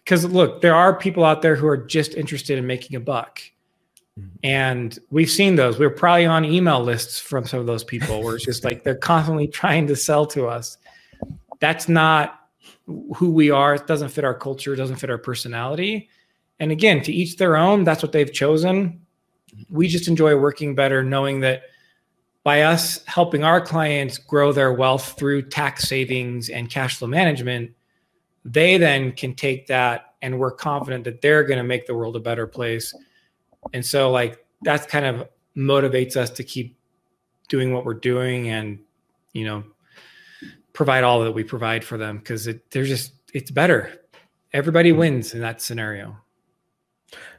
because 0.10 0.26
look, 0.26 0.62
there 0.62 0.74
are 0.74 0.98
people 0.98 1.24
out 1.24 1.44
there 1.44 1.56
who 1.56 1.68
are 1.68 1.78
just 1.78 2.16
interested 2.16 2.58
in 2.58 2.66
making 2.66 2.96
a 2.96 3.00
buck. 3.00 3.40
Mm-hmm. 4.20 4.28
And 4.42 4.98
we've 5.12 5.30
seen 5.30 5.56
those. 5.56 5.78
We're 5.78 5.92
probably 5.92 6.26
on 6.26 6.44
email 6.46 6.84
lists 6.84 7.20
from 7.20 7.46
some 7.46 7.60
of 7.60 7.68
those 7.68 7.84
people 7.84 8.24
where 8.24 8.36
it's 8.36 8.44
just 8.44 8.64
like 8.64 8.84
they're 8.84 8.96
constantly 8.96 9.48
trying 9.62 9.86
to 9.86 9.96
sell 9.96 10.26
to 10.28 10.48
us. 10.48 10.80
That's 11.60 11.88
not 11.88 12.40
who 12.88 13.30
we 13.30 13.52
are. 13.52 13.76
It 13.76 13.86
doesn't 13.86 14.10
fit 14.10 14.24
our 14.24 14.34
culture, 14.34 14.74
it 14.74 14.78
doesn't 14.78 14.96
fit 14.96 15.12
our 15.12 15.20
personality. 15.20 16.10
And 16.60 16.72
again, 16.72 17.04
to 17.04 17.14
each 17.14 17.38
their 17.38 17.56
own, 17.56 17.84
that's 17.84 18.02
what 18.02 18.12
they've 18.12 18.34
chosen. 18.34 19.06
We 19.70 19.88
just 19.88 20.08
enjoy 20.08 20.36
working 20.38 20.74
better 20.74 21.04
knowing 21.04 21.42
that 21.42 21.66
by 22.44 22.64
us 22.64 23.06
helping 23.06 23.44
our 23.44 23.62
clients 23.62 24.18
grow 24.18 24.54
their 24.54 24.74
wealth 24.74 25.14
through 25.20 25.44
tax 25.44 25.84
savings 25.84 26.50
and 26.50 26.68
cash 26.68 26.98
flow 26.98 27.08
management, 27.08 27.76
they 28.46 28.78
then 28.78 29.12
can 29.12 29.36
take 29.36 29.68
that 29.68 30.16
and 30.22 30.40
we're 30.40 30.52
confident 30.52 31.04
that 31.06 31.22
they're 31.22 31.44
going 31.44 31.58
to 31.58 31.64
make 31.64 31.86
the 31.86 31.96
world 31.96 32.16
a 32.16 32.20
better 32.20 32.48
place. 32.48 32.94
And 33.74 33.86
so 33.86 34.12
like 34.12 34.46
that's 34.62 34.86
kind 34.86 35.06
of 35.06 35.28
motivates 35.56 36.16
us 36.16 36.30
to 36.32 36.44
keep 36.44 36.78
doing 37.48 37.74
what 37.74 37.86
we're 37.86 37.94
doing 37.96 38.50
and 38.50 38.80
you 39.34 39.44
know 39.44 39.64
provide 40.74 41.04
all 41.04 41.22
that 41.24 41.32
we 41.32 41.44
provide 41.44 41.84
for 41.84 41.98
them 41.98 42.20
because 42.20 42.48
it 42.48 42.70
they're 42.72 42.86
just 42.86 43.14
it's 43.34 43.52
better. 43.52 43.92
Everybody 44.54 44.92
wins 44.92 45.34
in 45.34 45.42
that 45.42 45.62
scenario. 45.62 46.18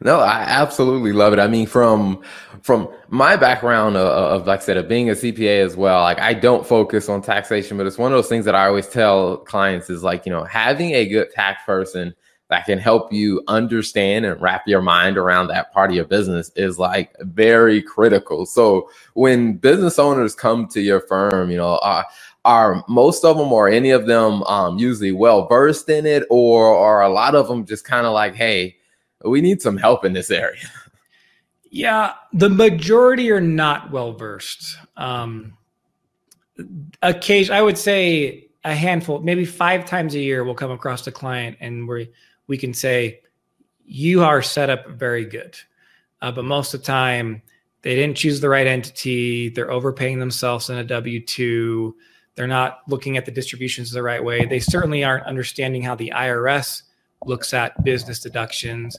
No, 0.03 0.21
I 0.21 0.41
absolutely 0.41 1.13
love 1.13 1.33
it. 1.33 1.39
I 1.39 1.47
mean, 1.47 1.67
from 1.67 2.23
from 2.63 2.89
my 3.09 3.37
background 3.37 3.97
of, 3.97 4.07
of, 4.07 4.47
like 4.47 4.61
I 4.61 4.63
said, 4.63 4.77
of 4.77 4.89
being 4.89 5.11
a 5.11 5.15
CPA 5.15 5.65
as 5.65 5.77
well, 5.77 6.01
like 6.03 6.21
I 6.21 6.35
don't 6.35 6.67
focus 6.67 7.09
on 7.09 7.23
taxation, 7.23 7.77
but 7.77 7.87
it's 7.87 7.99
one 7.99 8.13
of 8.13 8.17
those 8.17 8.29
things 8.29 8.45
that 8.47 8.55
I 8.55 8.67
always 8.67 8.89
tell 8.89 9.39
clients 9.39 9.91
is 9.91 10.03
like, 10.03 10.27
you 10.27 10.33
know, 10.33 10.45
having 10.45 10.93
a 10.93 11.07
good 11.07 11.31
tax 11.31 11.63
person 11.65 12.15
that 12.49 12.67
can 12.67 12.79
help 12.79 13.13
you 13.13 13.43
understand 13.47 14.27
and 14.27 14.41
wrap 14.43 14.67
your 14.67 14.83
mind 14.83 15.17
around 15.17 15.47
that 15.49 15.73
part 15.73 15.91
of 15.91 15.97
your 15.97 16.05
business 16.05 16.51
is 16.57 16.79
like 16.79 17.15
very 17.21 17.81
critical. 17.81 18.45
So 18.45 18.91
when 19.15 19.57
business 19.57 19.99
owners 19.99 20.35
come 20.35 20.67
to 20.69 20.81
your 20.81 21.01
firm, 21.01 21.51
you 21.51 21.57
know, 21.57 21.75
uh, 21.77 22.03
are 22.45 22.85
most 22.89 23.25
of 23.25 23.37
them 23.37 23.53
or 23.53 23.69
any 23.69 23.91
of 23.91 24.07
them 24.07 24.43
um, 24.45 24.79
usually 24.79 25.13
well 25.13 25.47
versed 25.47 25.89
in 25.89 26.07
it, 26.07 26.25
or 26.31 26.75
are 26.75 27.03
a 27.03 27.09
lot 27.09 27.35
of 27.35 27.49
them 27.49 27.67
just 27.67 27.85
kind 27.85 28.07
of 28.07 28.15
like, 28.15 28.35
hey, 28.35 28.77
we 29.25 29.41
need 29.41 29.61
some 29.61 29.77
help 29.77 30.05
in 30.05 30.13
this 30.13 30.31
area. 30.31 30.61
Yeah, 31.71 32.15
the 32.33 32.51
majority 32.51 33.31
are 33.31 33.41
not 33.41 33.93
well 33.93 34.13
versed. 34.13 34.77
Um, 34.97 35.57
occasion, 37.03 37.55
I 37.55 37.63
would 37.63 37.79
say 37.79 38.49
a 38.65 38.75
handful, 38.75 39.21
maybe 39.21 39.45
five 39.45 39.85
times 39.87 40.15
a 40.15 40.19
year, 40.19 40.45
we'll 40.45 40.55
come 40.55 40.73
across 40.73 41.07
a 41.07 41.13
client 41.13 41.57
and 41.61 41.89
we 41.89 42.11
we 42.49 42.59
can 42.59 42.75
say, 42.75 43.21
"You 43.85 44.23
are 44.23 44.43
set 44.43 44.69
up 44.69 44.89
very 44.89 45.25
good," 45.25 45.57
uh, 46.23 46.33
but 46.33 46.45
most 46.45 46.75
of 46.75 46.81
the 46.81 46.87
time, 46.87 47.41
they 47.83 47.95
didn't 47.95 48.17
choose 48.17 48.41
the 48.41 48.49
right 48.49 48.67
entity. 48.67 49.49
They're 49.49 49.71
overpaying 49.71 50.19
themselves 50.19 50.71
in 50.71 50.79
a 50.79 50.85
W 50.85 51.25
two. 51.25 51.95
They're 52.35 52.49
not 52.49 52.81
looking 52.89 53.17
at 53.17 53.27
the 53.27 53.33
distributions 53.33 53.93
the 53.93 54.03
right 54.03 54.23
way. 54.23 54.45
They 54.45 54.61
certainly 54.61 55.05
aren't 55.05 55.27
understanding 55.27 55.83
how 55.83 55.95
the 55.95 56.13
IRS 56.15 56.83
looks 57.27 57.55
at 57.55 57.85
business 57.85 58.19
deductions 58.19 58.97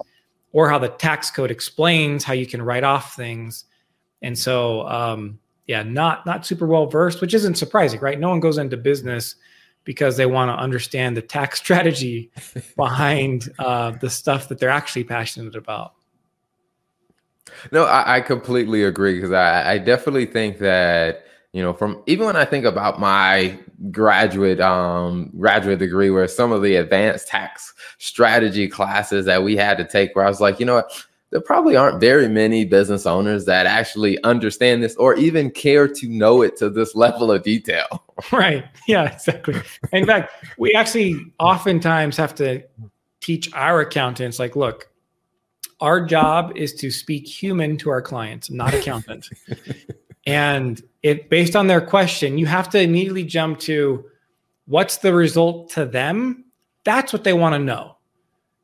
or 0.54 0.70
how 0.70 0.78
the 0.78 0.90
tax 0.90 1.32
code 1.32 1.52
explains 1.52 2.24
how 2.24 2.34
you 2.34 2.46
can 2.46 2.62
write 2.62 2.84
off 2.84 3.16
things. 3.16 3.66
And 4.22 4.38
so, 4.38 4.88
um, 4.88 5.40
yeah, 5.68 5.84
not 5.84 6.26
not 6.26 6.46
super 6.46 6.68
well 6.68 6.88
versed, 6.88 7.22
which 7.22 7.34
isn't 7.34 7.56
surprising, 7.56 8.00
right? 8.00 8.20
No 8.20 8.30
one 8.30 8.40
goes 8.40 8.58
into 8.58 8.78
business 8.78 9.36
because 9.84 10.18
they 10.18 10.26
want 10.26 10.50
to 10.50 10.62
understand 10.62 11.18
the 11.18 11.22
tax 11.22 11.60
strategy 11.60 12.32
behind 12.76 13.50
uh, 13.60 13.92
the 13.92 14.10
stuff 14.10 14.50
that 14.50 14.60
they're 14.60 14.70
actually 14.70 15.04
passionate 15.04 15.56
about. 15.56 15.94
No, 17.72 17.86
I, 17.86 18.18
I 18.18 18.22
completely 18.22 18.84
agree 18.84 19.16
because 19.16 19.32
I, 19.32 19.74
I 19.74 19.78
definitely 19.78 20.26
think 20.26 20.60
that 20.60 21.26
you 21.54 21.62
know 21.62 21.74
from 21.74 22.02
even 22.06 22.26
when 22.26 22.36
i 22.36 22.46
think 22.46 22.66
about 22.66 23.00
my 23.00 23.58
graduate 23.92 24.60
um 24.60 25.32
graduate 25.38 25.80
degree 25.80 26.10
where 26.10 26.28
some 26.28 26.52
of 26.52 26.62
the 26.62 26.76
advanced 26.76 27.28
tax 27.28 27.74
strategy 27.98 28.68
classes 28.68 29.26
that 29.26 29.44
we 29.44 29.56
had 29.56 29.78
to 29.78 29.86
take 29.86 30.16
where 30.16 30.26
i 30.26 30.30
was 30.30 30.42
like 30.42 30.60
you 30.60 30.66
know 30.66 30.76
what? 30.76 30.92
There 31.32 31.40
probably 31.40 31.78
aren't 31.78 32.02
very 32.02 32.28
many 32.28 32.66
business 32.66 33.06
owners 33.06 33.46
that 33.46 33.66
actually 33.66 34.22
understand 34.26 34.84
this 34.84 34.98
or 34.98 35.16
even 35.16 35.50
care 35.50 35.88
to 35.88 36.10
know 36.10 36.42
it 36.42 36.58
to 36.58 36.70
this 36.70 36.94
level 36.94 37.32
of 37.32 37.44
detail. 37.44 38.04
Right. 38.32 38.66
Yeah 38.88 39.12
exactly. 39.12 39.56
In 39.94 40.06
fact 40.06 40.32
we 40.60 40.76
actually 40.76 41.34
oftentimes 41.40 42.18
have 42.18 42.36
to 42.36 42.62
teach 43.20 43.52
our 43.54 43.82
accountants 43.82 44.38
like 44.38 44.56
look 44.56 44.92
our 45.80 46.06
job 46.06 46.52
is 46.56 46.76
to 46.76 46.92
speak 46.92 47.26
human 47.28 47.78
to 47.78 47.90
our 47.90 48.02
clients 48.02 48.52
not 48.52 48.76
accountant 48.76 49.28
and 50.26 50.82
it 51.04 51.30
based 51.30 51.56
on 51.56 51.68
their 51.68 51.82
question, 51.82 52.38
you 52.38 52.46
have 52.46 52.70
to 52.70 52.80
immediately 52.80 53.24
jump 53.24 53.60
to 53.62 54.06
what's 54.66 54.98
the 54.98 55.14
result 55.14 55.72
to 55.72 55.86
them? 55.86 56.46
That's 56.84 57.12
what 57.12 57.24
they 57.24 57.34
want 57.34 57.54
to 57.54 57.60
know. 57.60 57.98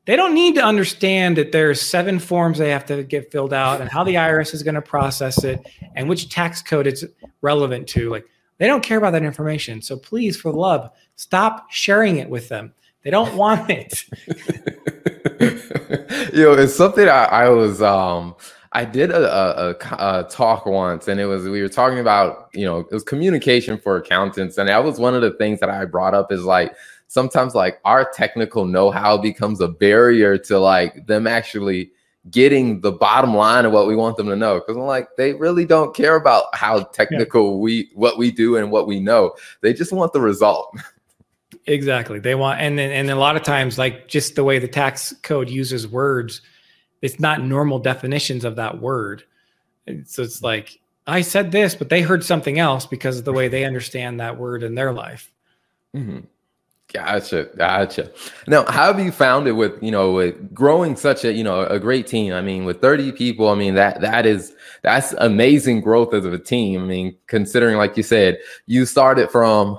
They 0.06 0.16
don't 0.16 0.34
need 0.34 0.54
to 0.54 0.64
understand 0.64 1.36
that 1.36 1.52
there's 1.52 1.82
seven 1.82 2.18
forms 2.18 2.56
they 2.56 2.70
have 2.70 2.86
to 2.86 3.02
get 3.02 3.30
filled 3.30 3.52
out 3.52 3.82
and 3.82 3.90
how 3.90 4.04
the 4.04 4.14
IRS 4.14 4.54
is 4.54 4.62
going 4.62 4.74
to 4.74 4.80
process 4.80 5.44
it 5.44 5.60
and 5.94 6.08
which 6.08 6.30
tax 6.30 6.62
code 6.62 6.86
it's 6.86 7.04
relevant 7.42 7.88
to. 7.88 8.08
Like 8.08 8.24
they 8.56 8.66
don't 8.66 8.82
care 8.82 8.96
about 8.96 9.10
that 9.10 9.22
information. 9.22 9.82
So 9.82 9.98
please, 9.98 10.40
for 10.40 10.50
love, 10.50 10.90
stop 11.16 11.70
sharing 11.70 12.16
it 12.16 12.30
with 12.30 12.48
them. 12.48 12.72
They 13.04 13.10
don't 13.10 13.36
want 13.36 13.70
it. 13.70 14.04
you 16.32 16.42
know, 16.42 16.54
it's 16.54 16.74
something 16.74 17.08
I, 17.08 17.24
I 17.24 17.48
was 17.50 17.82
um 17.82 18.34
I 18.72 18.84
did 18.84 19.10
a, 19.10 19.70
a, 19.70 19.70
a, 19.70 20.28
talk 20.28 20.66
once, 20.66 21.08
and 21.08 21.18
it 21.18 21.26
was 21.26 21.48
we 21.48 21.62
were 21.62 21.68
talking 21.68 21.98
about 21.98 22.50
you 22.52 22.64
know 22.64 22.80
it 22.80 22.92
was 22.92 23.02
communication 23.02 23.78
for 23.78 23.96
accountants, 23.96 24.58
and 24.58 24.68
that 24.68 24.84
was 24.84 24.98
one 24.98 25.14
of 25.14 25.22
the 25.22 25.32
things 25.32 25.60
that 25.60 25.70
I 25.70 25.84
brought 25.84 26.14
up 26.14 26.30
is 26.30 26.44
like 26.44 26.74
sometimes 27.06 27.54
like 27.54 27.80
our 27.84 28.08
technical 28.12 28.66
know-how 28.66 29.16
becomes 29.16 29.60
a 29.60 29.68
barrier 29.68 30.36
to 30.36 30.58
like 30.58 31.06
them 31.06 31.26
actually 31.26 31.90
getting 32.30 32.80
the 32.82 32.92
bottom 32.92 33.34
line 33.34 33.64
of 33.64 33.72
what 33.72 33.86
we 33.86 33.96
want 33.96 34.16
them 34.18 34.26
to 34.26 34.36
know 34.36 34.56
because 34.60 34.76
I'm 34.76 34.82
like 34.82 35.08
they 35.16 35.32
really 35.32 35.64
don't 35.64 35.94
care 35.94 36.16
about 36.16 36.54
how 36.54 36.82
technical 36.82 37.52
yeah. 37.52 37.56
we 37.56 37.90
what 37.94 38.18
we 38.18 38.30
do 38.30 38.56
and 38.56 38.70
what 38.70 38.86
we 38.86 39.00
know. 39.00 39.34
They 39.62 39.72
just 39.72 39.92
want 39.92 40.12
the 40.12 40.20
result. 40.20 40.76
Exactly. 41.66 42.18
They 42.18 42.34
want 42.34 42.60
and 42.60 42.78
then 42.78 42.90
and 42.90 43.10
a 43.10 43.14
lot 43.14 43.36
of 43.36 43.42
times 43.42 43.76
like 43.76 44.08
just 44.08 44.36
the 44.36 44.44
way 44.44 44.58
the 44.58 44.68
tax 44.68 45.14
code 45.22 45.50
uses 45.50 45.86
words 45.86 46.40
it's 47.02 47.20
not 47.20 47.42
normal 47.42 47.78
definitions 47.78 48.44
of 48.44 48.56
that 48.56 48.80
word. 48.80 49.24
So 50.04 50.22
it's 50.22 50.42
like 50.42 50.78
I 51.06 51.22
said 51.22 51.52
this, 51.52 51.74
but 51.74 51.88
they 51.88 52.02
heard 52.02 52.24
something 52.24 52.58
else 52.58 52.86
because 52.86 53.18
of 53.18 53.24
the 53.24 53.32
way 53.32 53.48
they 53.48 53.64
understand 53.64 54.20
that 54.20 54.38
word 54.38 54.62
in 54.62 54.74
their 54.74 54.92
life. 54.92 55.32
Mm-hmm. 55.94 56.20
Gotcha, 56.92 57.50
gotcha. 57.56 58.10
Now, 58.46 58.64
how 58.64 58.90
have 58.92 58.98
you 58.98 59.12
found 59.12 59.46
it 59.46 59.52
with 59.52 59.82
you 59.82 59.90
know 59.90 60.12
with 60.12 60.54
growing 60.54 60.96
such 60.96 61.22
a 61.22 61.32
you 61.32 61.44
know 61.44 61.64
a 61.66 61.78
great 61.78 62.06
team? 62.06 62.32
I 62.32 62.40
mean, 62.40 62.64
with 62.64 62.80
thirty 62.80 63.12
people, 63.12 63.48
I 63.48 63.54
mean 63.56 63.74
that 63.74 64.00
that 64.00 64.24
is 64.24 64.54
that's 64.82 65.12
amazing 65.18 65.82
growth 65.82 66.14
as 66.14 66.24
a 66.24 66.38
team. 66.38 66.82
I 66.82 66.86
mean, 66.86 67.16
considering 67.26 67.76
like 67.76 67.98
you 67.98 68.02
said, 68.02 68.38
you 68.64 68.86
started 68.86 69.30
from 69.30 69.78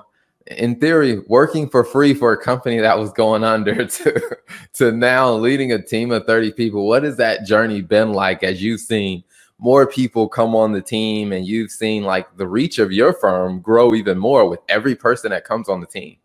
in 0.49 0.79
theory, 0.79 1.19
working 1.27 1.69
for 1.69 1.83
free 1.83 2.13
for 2.13 2.31
a 2.31 2.37
company 2.41 2.79
that 2.79 2.97
was 2.97 3.11
going 3.11 3.43
under 3.55 3.85
to 3.85 4.37
to 4.73 4.91
now 4.91 5.33
leading 5.33 5.71
a 5.71 5.81
team 5.81 6.11
of 6.11 6.25
30 6.25 6.53
people. 6.53 6.87
What 6.87 7.03
has 7.03 7.17
that 7.17 7.45
journey 7.45 7.81
been 7.81 8.13
like 8.13 8.43
as 8.43 8.61
you've 8.61 8.81
seen 8.81 9.23
more 9.59 9.85
people 9.85 10.29
come 10.29 10.55
on 10.55 10.71
the 10.71 10.81
team 10.81 11.33
and 11.33 11.45
you've 11.45 11.71
seen 11.71 12.03
like 12.03 12.37
the 12.37 12.47
reach 12.47 12.79
of 12.79 12.91
your 12.91 13.11
firm 13.13 13.59
grow 13.59 13.93
even 13.93 14.17
more 14.17 14.47
with 14.47 14.61
every 14.69 14.95
person 14.95 15.31
that 15.31 15.43
comes 15.43 15.67
on 15.67 15.81
the 15.81 15.87
team? 15.87 16.15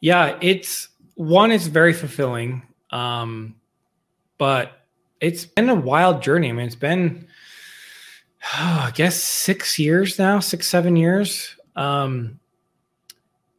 Yeah, 0.00 0.38
it's 0.40 0.88
one, 1.16 1.50
it's 1.50 1.66
very 1.66 1.92
fulfilling. 1.92 2.62
Um, 2.90 3.56
but 4.38 4.72
it's 5.20 5.44
been 5.44 5.68
a 5.68 5.74
wild 5.74 6.22
journey. 6.22 6.48
I 6.48 6.52
mean, 6.52 6.66
it's 6.66 6.76
been, 6.76 7.26
oh, 8.44 8.84
I 8.86 8.92
guess, 8.94 9.20
six 9.20 9.78
years 9.78 10.18
now, 10.18 10.38
six, 10.38 10.68
seven 10.68 10.94
years. 10.94 11.56
Um, 11.74 12.37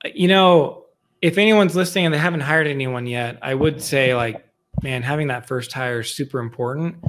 you 0.06 0.28
know, 0.28 0.86
if 1.22 1.38
anyone's 1.38 1.76
listening 1.76 2.06
and 2.06 2.14
they 2.14 2.20
haven't 2.20 2.42
hired 2.42 2.68
anyone 2.68 3.06
yet, 3.06 3.38
I 3.42 3.54
would 3.54 3.82
say 3.82 4.16
like, 4.16 4.46
man, 4.82 5.04
having 5.04 5.28
that 5.28 5.48
first 5.48 5.74
hire 5.74 6.00
is 6.00 6.14
super 6.14 6.40
important. 6.40 7.04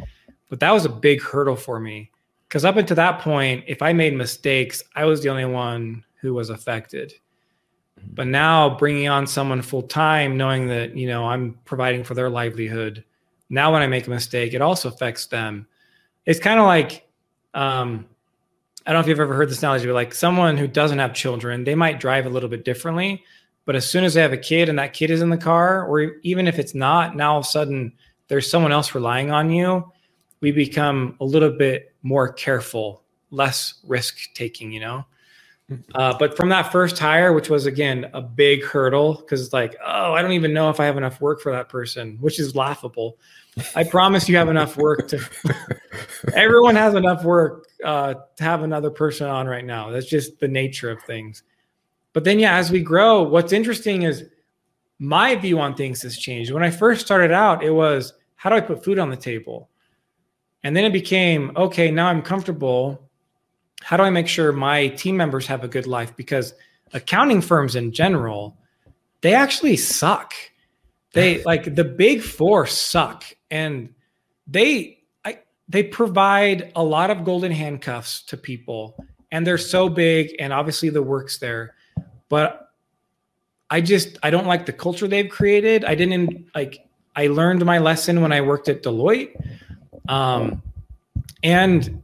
But 0.48 0.60
that 0.60 0.72
was 0.72 0.84
a 0.84 0.88
big 0.88 1.22
hurdle 1.22 1.56
for 1.56 1.78
me 1.78 2.10
because 2.48 2.64
up 2.64 2.76
until 2.76 2.96
that 2.96 3.20
point, 3.20 3.64
if 3.68 3.82
I 3.82 3.92
made 3.92 4.14
mistakes, 4.14 4.82
I 4.96 5.04
was 5.04 5.22
the 5.22 5.28
only 5.28 5.44
one 5.44 6.04
who 6.20 6.34
was 6.34 6.50
affected. 6.50 7.12
But 8.12 8.26
now 8.26 8.76
bringing 8.76 9.08
on 9.08 9.26
someone 9.26 9.62
full 9.62 9.82
time, 9.82 10.36
knowing 10.36 10.66
that 10.68 10.96
you 10.96 11.06
know 11.06 11.26
I'm 11.26 11.58
providing 11.64 12.02
for 12.02 12.14
their 12.14 12.30
livelihood. 12.30 13.04
Now, 13.48 13.72
when 13.72 13.82
I 13.82 13.86
make 13.86 14.06
a 14.06 14.10
mistake, 14.10 14.54
it 14.54 14.62
also 14.62 14.88
affects 14.88 15.26
them. 15.26 15.66
It's 16.24 16.40
kind 16.40 16.58
of 16.58 16.66
like 16.66 17.08
um, 17.54 18.06
I 18.90 18.92
don't 18.92 19.02
know 19.02 19.04
if 19.04 19.08
you've 19.08 19.20
ever 19.20 19.34
heard 19.34 19.48
this 19.48 19.60
analogy, 19.60 19.86
but 19.86 19.94
like 19.94 20.12
someone 20.12 20.56
who 20.56 20.66
doesn't 20.66 20.98
have 20.98 21.14
children, 21.14 21.62
they 21.62 21.76
might 21.76 22.00
drive 22.00 22.26
a 22.26 22.28
little 22.28 22.48
bit 22.48 22.64
differently. 22.64 23.22
But 23.64 23.76
as 23.76 23.88
soon 23.88 24.02
as 24.02 24.14
they 24.14 24.20
have 24.20 24.32
a 24.32 24.36
kid 24.36 24.68
and 24.68 24.80
that 24.80 24.94
kid 24.94 25.12
is 25.12 25.22
in 25.22 25.30
the 25.30 25.36
car, 25.36 25.86
or 25.86 26.16
even 26.24 26.48
if 26.48 26.58
it's 26.58 26.74
not, 26.74 27.14
now 27.14 27.34
all 27.34 27.38
of 27.38 27.44
a 27.44 27.48
sudden 27.48 27.92
there's 28.26 28.50
someone 28.50 28.72
else 28.72 28.92
relying 28.92 29.30
on 29.30 29.48
you. 29.48 29.92
We 30.40 30.50
become 30.50 31.16
a 31.20 31.24
little 31.24 31.52
bit 31.52 31.94
more 32.02 32.32
careful, 32.32 33.04
less 33.30 33.74
risk 33.84 34.16
taking, 34.34 34.72
you 34.72 34.80
know? 34.80 35.06
Uh, 35.94 36.16
but 36.18 36.36
from 36.36 36.48
that 36.48 36.72
first 36.72 36.98
hire, 36.98 37.32
which 37.32 37.48
was 37.48 37.66
again 37.66 38.10
a 38.12 38.20
big 38.20 38.64
hurdle, 38.64 39.14
because 39.14 39.42
it's 39.42 39.52
like, 39.52 39.76
oh, 39.84 40.14
I 40.14 40.22
don't 40.22 40.32
even 40.32 40.52
know 40.52 40.70
if 40.70 40.80
I 40.80 40.84
have 40.84 40.96
enough 40.96 41.20
work 41.20 41.40
for 41.40 41.52
that 41.52 41.68
person, 41.68 42.16
which 42.20 42.40
is 42.40 42.56
laughable. 42.56 43.18
I 43.74 43.84
promise 43.84 44.28
you 44.28 44.36
have 44.36 44.48
enough 44.48 44.76
work 44.76 45.08
to. 45.08 45.20
everyone 46.34 46.76
has 46.76 46.94
enough 46.94 47.24
work 47.24 47.66
uh, 47.84 48.14
to 48.36 48.44
have 48.44 48.62
another 48.62 48.90
person 48.90 49.28
on 49.28 49.46
right 49.46 49.64
now. 49.64 49.90
That's 49.90 50.06
just 50.06 50.38
the 50.40 50.48
nature 50.48 50.90
of 50.90 51.02
things. 51.02 51.42
But 52.12 52.24
then, 52.24 52.38
yeah, 52.38 52.56
as 52.56 52.70
we 52.70 52.80
grow, 52.80 53.22
what's 53.22 53.52
interesting 53.52 54.02
is 54.02 54.24
my 54.98 55.34
view 55.36 55.58
on 55.60 55.74
things 55.74 56.02
has 56.02 56.16
changed. 56.18 56.52
When 56.52 56.62
I 56.62 56.70
first 56.70 57.04
started 57.04 57.32
out, 57.32 57.62
it 57.62 57.70
was 57.70 58.12
how 58.36 58.50
do 58.50 58.56
I 58.56 58.60
put 58.60 58.84
food 58.84 58.98
on 58.98 59.10
the 59.10 59.16
table? 59.16 59.68
And 60.62 60.76
then 60.76 60.84
it 60.84 60.92
became 60.92 61.52
okay, 61.56 61.90
now 61.90 62.08
I'm 62.08 62.22
comfortable. 62.22 63.09
How 63.82 63.96
do 63.96 64.02
I 64.02 64.10
make 64.10 64.28
sure 64.28 64.52
my 64.52 64.88
team 64.88 65.16
members 65.16 65.46
have 65.46 65.64
a 65.64 65.68
good 65.68 65.86
life? 65.86 66.14
Because 66.16 66.54
accounting 66.92 67.40
firms 67.40 67.76
in 67.76 67.92
general, 67.92 68.56
they 69.20 69.34
actually 69.34 69.76
suck. 69.76 70.34
They 71.12 71.42
like 71.44 71.74
the 71.74 71.84
big 71.84 72.22
four 72.22 72.66
suck 72.66 73.24
and 73.50 73.94
they 74.46 74.98
I, 75.24 75.40
they 75.68 75.82
provide 75.82 76.72
a 76.76 76.82
lot 76.82 77.10
of 77.10 77.24
golden 77.24 77.52
handcuffs 77.52 78.22
to 78.24 78.36
people 78.36 79.04
and 79.32 79.46
they're 79.46 79.58
so 79.58 79.88
big 79.88 80.34
and 80.38 80.52
obviously 80.52 80.90
the 80.90 81.02
work's 81.02 81.38
there 81.38 81.74
but 82.28 82.72
i 83.70 83.80
just 83.80 84.18
i 84.22 84.30
don't 84.30 84.46
like 84.46 84.66
the 84.66 84.72
culture 84.72 85.06
they've 85.06 85.28
created 85.28 85.84
i 85.84 85.94
didn't 85.94 86.46
like 86.54 86.86
i 87.16 87.26
learned 87.28 87.64
my 87.64 87.78
lesson 87.78 88.20
when 88.20 88.32
i 88.32 88.40
worked 88.40 88.68
at 88.68 88.82
deloitte 88.82 89.34
um, 90.08 90.62
and 91.42 92.02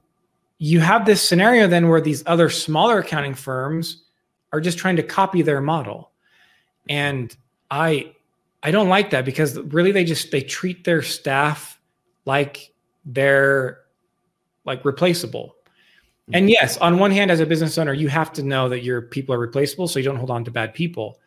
you 0.58 0.80
have 0.80 1.04
this 1.04 1.26
scenario 1.26 1.66
then 1.66 1.88
where 1.88 2.00
these 2.00 2.22
other 2.26 2.48
smaller 2.48 2.98
accounting 2.98 3.34
firms 3.34 4.04
are 4.52 4.60
just 4.60 4.78
trying 4.78 4.96
to 4.96 5.02
copy 5.02 5.42
their 5.42 5.60
model 5.60 6.12
and 6.88 7.36
i 7.70 8.12
I 8.66 8.72
don't 8.72 8.88
like 8.88 9.10
that 9.10 9.24
because 9.24 9.56
really 9.56 9.92
they 9.92 10.02
just 10.04 10.32
they 10.32 10.40
treat 10.40 10.82
their 10.82 11.00
staff 11.00 11.80
like 12.24 12.72
they're 13.04 13.78
like 14.64 14.84
replaceable. 14.84 15.54
And 16.32 16.42
mm-hmm. 16.42 16.48
yes, 16.48 16.76
on 16.78 16.98
one 16.98 17.12
hand, 17.12 17.30
as 17.30 17.38
a 17.38 17.46
business 17.46 17.78
owner, 17.78 17.92
you 17.92 18.08
have 18.08 18.32
to 18.32 18.42
know 18.42 18.68
that 18.68 18.82
your 18.82 19.02
people 19.02 19.32
are 19.36 19.38
replaceable, 19.38 19.86
so 19.86 20.00
you 20.00 20.04
don't 20.04 20.16
hold 20.16 20.32
on 20.32 20.44
to 20.44 20.50
bad 20.50 20.74
people. 20.74 21.20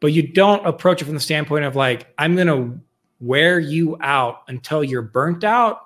But 0.00 0.12
you 0.12 0.30
don't 0.30 0.66
approach 0.66 1.00
it 1.00 1.06
from 1.06 1.14
the 1.14 1.20
standpoint 1.20 1.64
of 1.64 1.74
like, 1.74 2.12
I'm 2.18 2.36
gonna 2.36 2.78
wear 3.18 3.58
you 3.58 3.96
out 4.02 4.42
until 4.48 4.84
you're 4.84 5.00
burnt 5.00 5.42
out, 5.42 5.80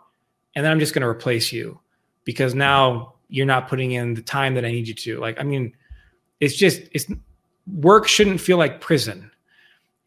and 0.57 0.64
then 0.64 0.72
I'm 0.72 0.81
just 0.81 0.94
gonna 0.94 1.09
replace 1.09 1.53
you 1.53 1.79
because 2.28 2.54
now 2.54 3.14
you're 3.30 3.46
not 3.46 3.68
putting 3.68 3.92
in 3.92 4.12
the 4.12 4.20
time 4.20 4.52
that 4.54 4.64
I 4.66 4.70
need 4.70 4.86
you 4.86 4.92
to. 4.92 5.18
Like, 5.18 5.40
I 5.40 5.44
mean, 5.44 5.72
it's 6.40 6.54
just 6.54 6.82
it's 6.92 7.06
work 7.66 8.06
shouldn't 8.06 8.40
feel 8.40 8.58
like 8.58 8.82
prison 8.82 9.30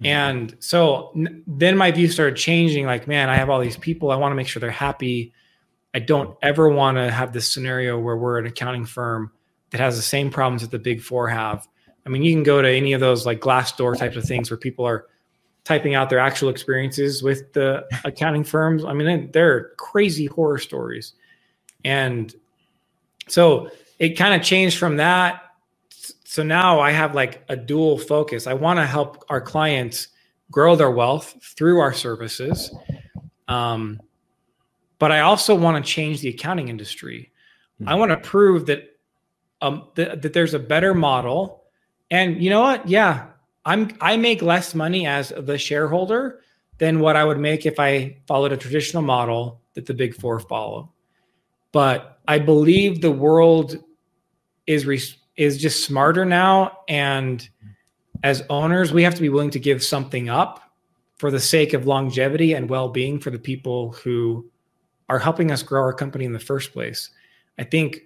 Mm-hmm. 0.01 0.07
And 0.07 0.55
so 0.59 1.11
n- 1.15 1.43
then 1.45 1.77
my 1.77 1.91
view 1.91 2.07
started 2.07 2.35
changing 2.35 2.85
like, 2.85 3.07
man, 3.07 3.29
I 3.29 3.35
have 3.35 3.49
all 3.49 3.59
these 3.59 3.77
people. 3.77 4.11
I 4.11 4.15
want 4.15 4.31
to 4.31 4.35
make 4.35 4.47
sure 4.47 4.59
they're 4.59 4.71
happy. 4.71 5.33
I 5.93 5.99
don't 5.99 6.35
ever 6.41 6.69
want 6.69 6.97
to 6.97 7.11
have 7.11 7.33
this 7.33 7.51
scenario 7.51 7.99
where 7.99 8.17
we're 8.17 8.39
an 8.39 8.47
accounting 8.47 8.85
firm 8.85 9.31
that 9.69 9.79
has 9.79 9.95
the 9.95 10.01
same 10.01 10.31
problems 10.31 10.63
that 10.63 10.71
the 10.71 10.79
big 10.79 11.01
four 11.01 11.27
have. 11.29 11.67
I 12.05 12.09
mean, 12.09 12.23
you 12.23 12.33
can 12.33 12.43
go 12.43 12.61
to 12.61 12.69
any 12.69 12.93
of 12.93 12.99
those 12.99 13.25
like 13.27 13.41
Glassdoor 13.41 13.95
types 13.95 14.15
of 14.15 14.23
things 14.23 14.49
where 14.49 14.57
people 14.57 14.85
are 14.85 15.05
typing 15.65 15.93
out 15.93 16.09
their 16.09 16.19
actual 16.19 16.49
experiences 16.49 17.21
with 17.21 17.53
the 17.53 17.85
accounting 18.03 18.43
firms. 18.43 18.83
I 18.83 18.93
mean, 18.93 19.29
they're 19.31 19.69
crazy 19.77 20.25
horror 20.25 20.57
stories. 20.57 21.13
And 21.83 22.33
so 23.27 23.69
it 23.99 24.11
kind 24.11 24.33
of 24.33 24.41
changed 24.45 24.77
from 24.77 24.97
that 24.97 25.51
so 26.31 26.43
now 26.43 26.79
I 26.79 26.91
have 26.91 27.13
like 27.13 27.43
a 27.49 27.57
dual 27.57 27.97
focus. 27.97 28.47
I 28.47 28.53
want 28.53 28.79
to 28.79 28.85
help 28.85 29.25
our 29.27 29.41
clients 29.41 30.07
grow 30.49 30.77
their 30.77 30.89
wealth 30.89 31.35
through 31.43 31.79
our 31.79 31.91
services. 31.91 32.73
Um, 33.49 33.99
but 34.97 35.11
I 35.11 35.19
also 35.19 35.55
want 35.55 35.83
to 35.83 35.91
change 35.91 36.21
the 36.21 36.29
accounting 36.29 36.69
industry. 36.69 37.33
Mm-hmm. 37.81 37.89
I 37.89 37.95
want 37.95 38.11
to 38.11 38.17
prove 38.17 38.67
that 38.67 38.97
um, 39.61 39.89
th- 39.97 40.21
that 40.21 40.31
there's 40.31 40.53
a 40.53 40.59
better 40.59 40.93
model. 40.93 41.65
And 42.09 42.41
you 42.41 42.49
know 42.49 42.61
what? 42.61 42.87
Yeah, 42.87 43.25
I'm 43.65 43.89
I 43.99 44.15
make 44.15 44.41
less 44.41 44.73
money 44.73 45.05
as 45.05 45.33
the 45.37 45.57
shareholder 45.57 46.39
than 46.77 47.01
what 47.01 47.17
I 47.17 47.25
would 47.25 47.39
make 47.39 47.65
if 47.65 47.77
I 47.77 48.19
followed 48.25 48.53
a 48.53 48.57
traditional 48.57 49.03
model 49.03 49.59
that 49.73 49.85
the 49.85 49.93
big 49.93 50.15
four 50.15 50.39
follow. 50.39 50.93
But 51.71 52.19
I 52.27 52.39
believe 52.39 53.01
the 53.01 53.11
world 53.11 53.77
is 54.67 54.85
re- 54.85 55.01
is 55.37 55.57
just 55.57 55.85
smarter 55.85 56.25
now. 56.25 56.79
And 56.87 57.47
as 58.23 58.43
owners, 58.49 58.93
we 58.93 59.03
have 59.03 59.15
to 59.15 59.21
be 59.21 59.29
willing 59.29 59.49
to 59.51 59.59
give 59.59 59.83
something 59.83 60.29
up 60.29 60.61
for 61.17 61.31
the 61.31 61.39
sake 61.39 61.73
of 61.73 61.85
longevity 61.85 62.53
and 62.53 62.69
well 62.69 62.89
being 62.89 63.19
for 63.19 63.29
the 63.29 63.39
people 63.39 63.91
who 63.93 64.49
are 65.09 65.19
helping 65.19 65.51
us 65.51 65.63
grow 65.63 65.81
our 65.81 65.93
company 65.93 66.25
in 66.25 66.33
the 66.33 66.39
first 66.39 66.73
place. 66.73 67.09
I 67.57 67.63
think 67.63 68.01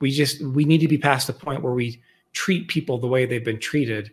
we 0.00 0.10
just 0.10 0.42
we 0.42 0.64
need 0.64 0.78
to 0.78 0.88
be 0.88 0.98
past 0.98 1.26
the 1.26 1.32
point 1.32 1.62
where 1.62 1.74
we 1.74 2.02
treat 2.32 2.68
people 2.68 2.98
the 2.98 3.06
way 3.06 3.26
they've 3.26 3.44
been 3.44 3.60
treated 3.60 4.10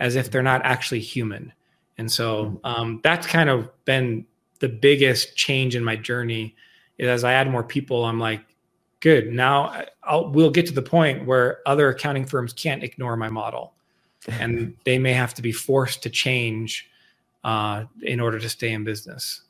as 0.00 0.16
if 0.16 0.30
they're 0.30 0.42
not 0.42 0.64
actually 0.64 1.00
human. 1.00 1.52
And 1.98 2.10
so 2.10 2.60
um, 2.64 3.00
that's 3.02 3.26
kind 3.26 3.50
of 3.50 3.68
been 3.84 4.26
the 4.60 4.68
biggest 4.68 5.36
change 5.36 5.74
in 5.74 5.84
my 5.84 5.96
journey. 5.96 6.56
As 6.98 7.24
I 7.24 7.32
add 7.32 7.50
more 7.50 7.62
people, 7.62 8.04
I'm 8.04 8.18
like, 8.18 8.42
good. 9.00 9.32
Now 9.32 9.84
I'll, 10.02 10.30
we'll 10.30 10.50
get 10.50 10.66
to 10.66 10.72
the 10.72 10.82
point 10.82 11.26
where 11.26 11.60
other 11.66 11.88
accounting 11.88 12.24
firms 12.24 12.52
can't 12.52 12.82
ignore 12.82 13.16
my 13.16 13.28
model, 13.28 13.74
and 14.26 14.74
they 14.84 14.98
may 14.98 15.12
have 15.12 15.34
to 15.34 15.42
be 15.42 15.52
forced 15.52 16.02
to 16.02 16.10
change 16.10 16.88
uh, 17.44 17.84
in 18.02 18.20
order 18.20 18.38
to 18.38 18.48
stay 18.48 18.72
in 18.72 18.84
business. 18.84 19.42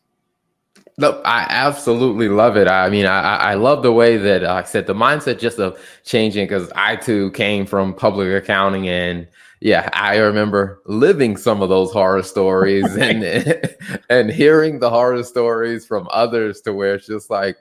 No, 0.99 1.21
I 1.25 1.47
absolutely 1.49 2.29
love 2.29 2.57
it. 2.57 2.67
I 2.67 2.91
mean, 2.91 3.07
I, 3.07 3.37
I 3.37 3.55
love 3.55 3.83
the 3.83 3.93
way 3.93 4.17
that, 4.17 4.43
like 4.43 4.65
I 4.65 4.69
said, 4.69 4.87
the 4.87 4.95
mindset 4.95 5.39
just 5.39 5.59
of 5.61 5.79
changing 6.05 6.47
because 6.47 6.73
I 6.75 6.97
too 6.97 7.31
came 7.33 7.67
from 7.67 7.95
public 7.95 8.43
accounting 8.43 8.89
and 8.89 9.29
yeah, 9.61 9.91
I 9.93 10.17
remember 10.17 10.83
living 10.87 11.37
some 11.37 11.63
of 11.63 11.69
those 11.69 11.93
horror 11.93 12.23
stories 12.23 12.97
and 12.97 13.23
and 14.11 14.31
hearing 14.31 14.81
the 14.81 14.91
horror 14.91 15.23
stories 15.23 15.87
from 15.87 16.09
others 16.11 16.61
to 16.63 16.73
where 16.73 16.97
it's 16.97 17.07
just 17.07 17.31
like, 17.31 17.57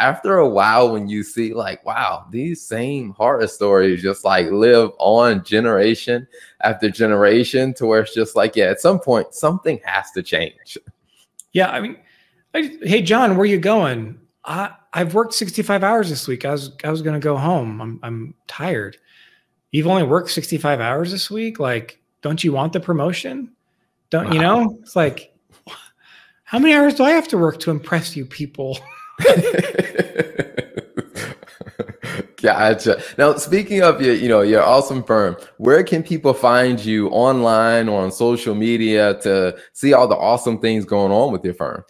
after 0.00 0.38
a 0.38 0.48
while 0.48 0.92
when 0.92 1.08
you 1.08 1.22
see 1.22 1.54
like 1.54 1.84
wow 1.86 2.26
these 2.30 2.60
same 2.60 3.10
horror 3.10 3.46
stories 3.46 4.02
just 4.02 4.24
like 4.24 4.50
live 4.50 4.90
on 4.98 5.44
generation 5.44 6.26
after 6.62 6.90
generation 6.90 7.72
to 7.72 7.86
where 7.86 8.00
it's 8.00 8.12
just 8.12 8.34
like 8.34 8.56
yeah 8.56 8.64
at 8.64 8.80
some 8.80 8.98
point 8.98 9.32
something 9.32 9.78
has 9.84 10.10
to 10.10 10.20
change 10.22 10.76
yeah 11.52 11.70
i 11.70 11.80
mean 11.80 11.96
I, 12.54 12.78
hey 12.82 13.02
john 13.02 13.36
where 13.36 13.46
you 13.46 13.58
going 13.58 14.18
i 14.44 14.70
i've 14.92 15.14
worked 15.14 15.34
65 15.34 15.82
hours 15.82 16.08
this 16.08 16.28
week 16.28 16.44
i 16.44 16.52
was 16.52 16.72
i 16.84 16.90
was 16.90 17.02
gonna 17.02 17.20
go 17.20 17.36
home 17.36 17.80
i'm, 17.80 18.00
I'm 18.02 18.34
tired 18.46 18.96
you've 19.72 19.86
only 19.86 20.04
worked 20.04 20.30
65 20.30 20.80
hours 20.80 21.10
this 21.10 21.30
week 21.30 21.58
like 21.58 22.00
don't 22.24 22.42
you 22.42 22.52
want 22.52 22.72
the 22.72 22.80
promotion? 22.80 23.52
Don't 24.08 24.28
wow. 24.28 24.32
you 24.32 24.40
know? 24.40 24.78
It's 24.80 24.96
like, 24.96 25.36
how 26.44 26.58
many 26.58 26.72
hours 26.72 26.94
do 26.94 27.04
I 27.04 27.10
have 27.10 27.28
to 27.28 27.36
work 27.36 27.60
to 27.60 27.70
impress 27.70 28.16
you 28.16 28.24
people? 28.24 28.78
Gotcha. 32.40 33.02
Now, 33.18 33.34
speaking 33.36 33.82
of 33.82 34.00
your, 34.00 34.14
you 34.14 34.28
know, 34.28 34.40
your 34.40 34.62
awesome 34.62 35.04
firm, 35.04 35.36
where 35.58 35.84
can 35.84 36.02
people 36.02 36.32
find 36.32 36.82
you 36.82 37.08
online 37.08 37.90
or 37.90 38.00
on 38.00 38.10
social 38.10 38.54
media 38.54 39.20
to 39.20 39.54
see 39.74 39.92
all 39.92 40.08
the 40.08 40.16
awesome 40.16 40.58
things 40.58 40.86
going 40.86 41.12
on 41.12 41.30
with 41.30 41.44
your 41.44 41.52
firm? 41.54 41.84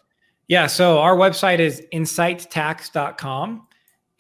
Yeah, 0.49 0.67
so 0.67 0.99
our 0.99 1.17
website 1.17 1.59
is 1.59 1.83
incitetax.com. 1.93 3.67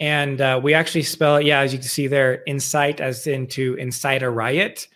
And 0.01 0.41
uh, 0.41 0.61
we 0.63 0.75
actually 0.75 1.03
spell 1.03 1.37
it, 1.37 1.47
yeah, 1.47 1.61
as 1.61 1.73
you 1.73 1.79
can 1.79 1.89
see 1.89 2.07
there, 2.09 2.35
incite 2.47 3.01
as 3.01 3.27
into 3.27 3.75
incite 3.75 4.23
a 4.23 4.31
riot. 4.31 4.89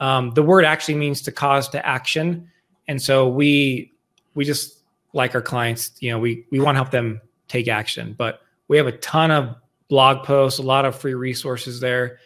Um, 0.00 0.30
the 0.32 0.42
word 0.42 0.64
actually 0.64 0.96
means 0.96 1.22
to 1.22 1.32
cause 1.32 1.68
to 1.70 1.84
action. 1.86 2.50
And 2.88 3.00
so 3.00 3.28
we 3.28 3.92
we 4.34 4.44
just 4.44 4.80
like 5.14 5.34
our 5.34 5.42
clients, 5.42 5.92
you 6.00 6.10
know, 6.10 6.18
we 6.18 6.44
we 6.50 6.60
want 6.60 6.76
to 6.76 6.80
help 6.80 6.90
them 6.90 7.20
take 7.48 7.68
action. 7.68 8.14
But 8.16 8.40
we 8.68 8.76
have 8.76 8.86
a 8.86 8.92
ton 8.98 9.30
of 9.30 9.56
blog 9.88 10.24
posts, 10.24 10.58
a 10.58 10.62
lot 10.62 10.84
of 10.84 10.96
free 10.96 11.14
resources 11.14 11.80
there. 11.80 12.18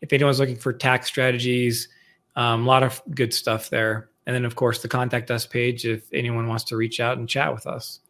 If 0.00 0.12
anyone's 0.12 0.38
looking 0.38 0.56
for 0.56 0.72
tax 0.72 1.06
strategies, 1.06 1.88
um, 2.36 2.64
a 2.64 2.66
lot 2.66 2.82
of 2.82 3.02
good 3.14 3.32
stuff 3.32 3.70
there. 3.70 4.10
And 4.26 4.34
then, 4.34 4.44
of 4.44 4.56
course, 4.56 4.80
the 4.80 4.88
contact 4.88 5.30
us 5.30 5.46
page 5.46 5.84
if 5.84 6.04
anyone 6.12 6.48
wants 6.48 6.64
to 6.64 6.76
reach 6.76 7.00
out 7.00 7.18
and 7.18 7.28
chat 7.28 7.54
with 7.54 7.66
us. 7.66 8.00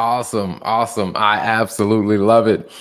Awesome. 0.00 0.60
Awesome. 0.62 1.12
I 1.14 1.36
absolutely 1.36 2.16
love 2.16 2.46
it. 2.46 2.72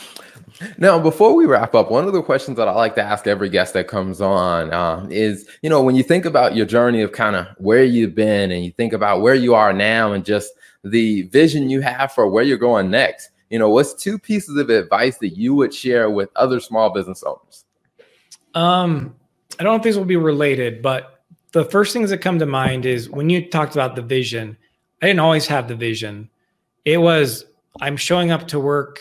Now, 0.78 0.98
before 0.98 1.36
we 1.36 1.46
wrap 1.48 1.76
up, 1.76 1.92
one 1.92 2.08
of 2.08 2.14
the 2.14 2.24
questions 2.24 2.56
that 2.56 2.70
I 2.70 2.72
like 2.72 2.96
to 2.96 3.04
ask 3.04 3.28
every 3.28 3.50
guest 3.50 3.74
that 3.74 3.90
comes 3.90 4.22
on 4.22 4.72
uh, 4.72 5.06
is, 5.10 5.46
you 5.62 5.70
know, 5.70 5.84
when 5.84 5.98
you 5.98 6.04
think 6.04 6.24
about 6.24 6.56
your 6.56 6.66
journey 6.66 7.02
of 7.02 7.12
kind 7.12 7.36
of 7.36 7.48
where 7.58 7.84
you've 7.84 8.16
been 8.16 8.52
and 8.52 8.64
you 8.64 8.72
think 8.72 8.94
about 8.94 9.20
where 9.20 9.36
you 9.36 9.54
are 9.54 9.74
now 9.74 10.14
and 10.14 10.24
just 10.24 10.54
the 10.86 11.24
vision 11.24 11.70
you 11.70 11.82
have 11.82 12.14
for 12.14 12.26
where 12.30 12.46
you're 12.46 12.58
going 12.58 12.90
next, 12.90 13.32
you 13.50 13.60
know, 13.60 13.70
what's 13.70 13.94
two 13.94 14.18
pieces 14.18 14.56
of 14.56 14.70
advice 14.70 15.18
that 15.18 15.36
you 15.38 15.54
would 15.54 15.74
share 15.74 16.10
with 16.10 16.30
other 16.38 16.62
small 16.62 16.90
business 16.90 17.22
owners? 17.24 17.66
Um, 18.54 19.14
I 19.60 19.64
don't 19.64 19.74
know 19.74 19.78
if 19.78 19.84
these 19.84 19.98
will 19.98 20.06
be 20.06 20.16
related, 20.16 20.82
but 20.82 21.22
the 21.52 21.66
first 21.66 21.92
things 21.92 22.12
that 22.12 22.20
come 22.20 22.40
to 22.40 22.46
mind 22.46 22.86
is 22.86 23.10
when 23.10 23.30
you 23.30 23.50
talked 23.50 23.74
about 23.74 23.98
the 23.98 24.04
vision, 24.04 24.56
I 25.02 25.08
didn't 25.08 25.20
always 25.20 25.48
have 25.48 25.68
the 25.68 25.76
vision. 25.76 26.30
It 26.90 26.98
was 26.98 27.46
I'm 27.82 27.98
showing 27.98 28.32
up 28.32 28.48
to 28.48 28.60
work, 28.60 29.00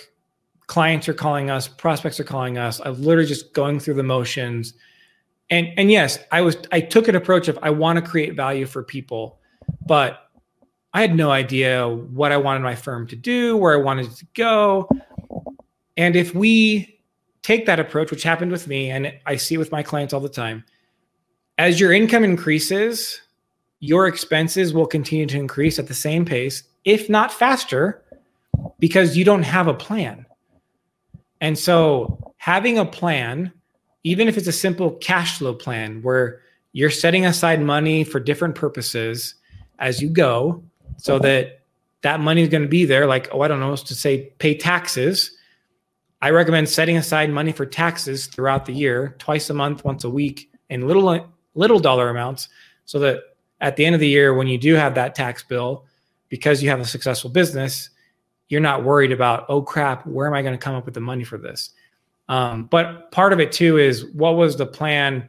clients 0.66 1.08
are 1.08 1.14
calling 1.14 1.48
us, 1.48 1.66
prospects 1.66 2.20
are 2.20 2.24
calling 2.24 2.58
us. 2.58 2.82
I'm 2.84 3.02
literally 3.02 3.26
just 3.26 3.54
going 3.54 3.80
through 3.80 3.94
the 3.94 4.02
motions. 4.02 4.74
And 5.48 5.68
and 5.78 5.90
yes, 5.90 6.18
I 6.30 6.42
was 6.42 6.58
I 6.70 6.82
took 6.82 7.08
an 7.08 7.16
approach 7.16 7.48
of 7.48 7.58
I 7.62 7.70
want 7.70 7.98
to 7.98 8.02
create 8.02 8.34
value 8.36 8.66
for 8.66 8.82
people, 8.82 9.38
but 9.86 10.28
I 10.92 11.00
had 11.00 11.14
no 11.14 11.30
idea 11.30 11.88
what 11.88 12.30
I 12.30 12.36
wanted 12.36 12.60
my 12.60 12.74
firm 12.74 13.06
to 13.06 13.16
do, 13.16 13.56
where 13.56 13.72
I 13.72 13.82
wanted 13.82 14.14
to 14.14 14.26
go. 14.34 14.86
And 15.96 16.14
if 16.14 16.34
we 16.34 17.00
take 17.40 17.64
that 17.64 17.80
approach, 17.80 18.10
which 18.10 18.22
happened 18.22 18.52
with 18.52 18.68
me, 18.68 18.90
and 18.90 19.14
I 19.24 19.36
see 19.36 19.54
it 19.54 19.58
with 19.58 19.72
my 19.72 19.82
clients 19.82 20.12
all 20.12 20.20
the 20.20 20.28
time, 20.28 20.62
as 21.56 21.80
your 21.80 21.94
income 21.94 22.22
increases, 22.22 23.22
your 23.80 24.06
expenses 24.06 24.74
will 24.74 24.86
continue 24.86 25.24
to 25.24 25.38
increase 25.38 25.78
at 25.78 25.88
the 25.88 25.94
same 25.94 26.26
pace, 26.26 26.64
if 26.88 27.10
not 27.10 27.32
faster, 27.32 28.02
because 28.78 29.16
you 29.16 29.24
don't 29.24 29.42
have 29.42 29.68
a 29.68 29.74
plan. 29.74 30.24
And 31.40 31.58
so, 31.58 32.32
having 32.38 32.78
a 32.78 32.84
plan, 32.84 33.52
even 34.04 34.26
if 34.26 34.36
it's 34.36 34.48
a 34.48 34.52
simple 34.52 34.92
cash 34.92 35.38
flow 35.38 35.54
plan 35.54 36.02
where 36.02 36.40
you're 36.72 36.90
setting 36.90 37.26
aside 37.26 37.60
money 37.60 38.04
for 38.04 38.18
different 38.18 38.54
purposes 38.54 39.34
as 39.78 40.00
you 40.00 40.08
go, 40.08 40.62
so 40.96 41.18
that 41.18 41.60
that 42.02 42.20
money 42.20 42.42
is 42.42 42.48
going 42.48 42.62
to 42.62 42.68
be 42.68 42.84
there 42.84 43.06
like 43.06 43.28
oh 43.32 43.40
i 43.40 43.48
don't 43.48 43.60
know 43.60 43.74
to 43.74 43.94
say 43.94 44.32
pay 44.38 44.54
taxes 44.56 45.36
i 46.22 46.30
recommend 46.30 46.68
setting 46.68 46.96
aside 46.96 47.30
money 47.30 47.52
for 47.52 47.66
taxes 47.66 48.26
throughout 48.26 48.66
the 48.66 48.72
year 48.72 49.16
twice 49.18 49.50
a 49.50 49.54
month 49.54 49.84
once 49.84 50.04
a 50.04 50.10
week 50.10 50.50
in 50.70 50.86
little 50.86 51.28
little 51.54 51.78
dollar 51.78 52.08
amounts 52.08 52.48
so 52.84 52.98
that 52.98 53.20
at 53.60 53.76
the 53.76 53.84
end 53.84 53.94
of 53.94 54.00
the 54.00 54.08
year 54.08 54.34
when 54.34 54.46
you 54.46 54.58
do 54.58 54.74
have 54.74 54.94
that 54.94 55.14
tax 55.14 55.42
bill 55.42 55.84
because 56.28 56.62
you 56.62 56.68
have 56.68 56.80
a 56.80 56.84
successful 56.84 57.30
business 57.30 57.90
you're 58.48 58.60
not 58.60 58.84
worried 58.84 59.12
about 59.12 59.44
oh 59.48 59.62
crap 59.62 60.06
where 60.06 60.26
am 60.26 60.34
i 60.34 60.42
going 60.42 60.54
to 60.54 60.58
come 60.58 60.74
up 60.74 60.84
with 60.84 60.94
the 60.94 61.00
money 61.00 61.24
for 61.24 61.38
this 61.38 61.70
um, 62.30 62.64
but 62.64 63.10
part 63.10 63.32
of 63.32 63.40
it 63.40 63.52
too 63.52 63.78
is 63.78 64.04
what 64.12 64.36
was 64.36 64.56
the 64.56 64.66
plan 64.66 65.28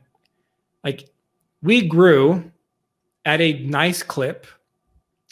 like 0.83 1.09
we 1.62 1.88
grew 1.88 2.51
at 3.25 3.39
a 3.41 3.63
nice 3.63 4.03
clip 4.03 4.45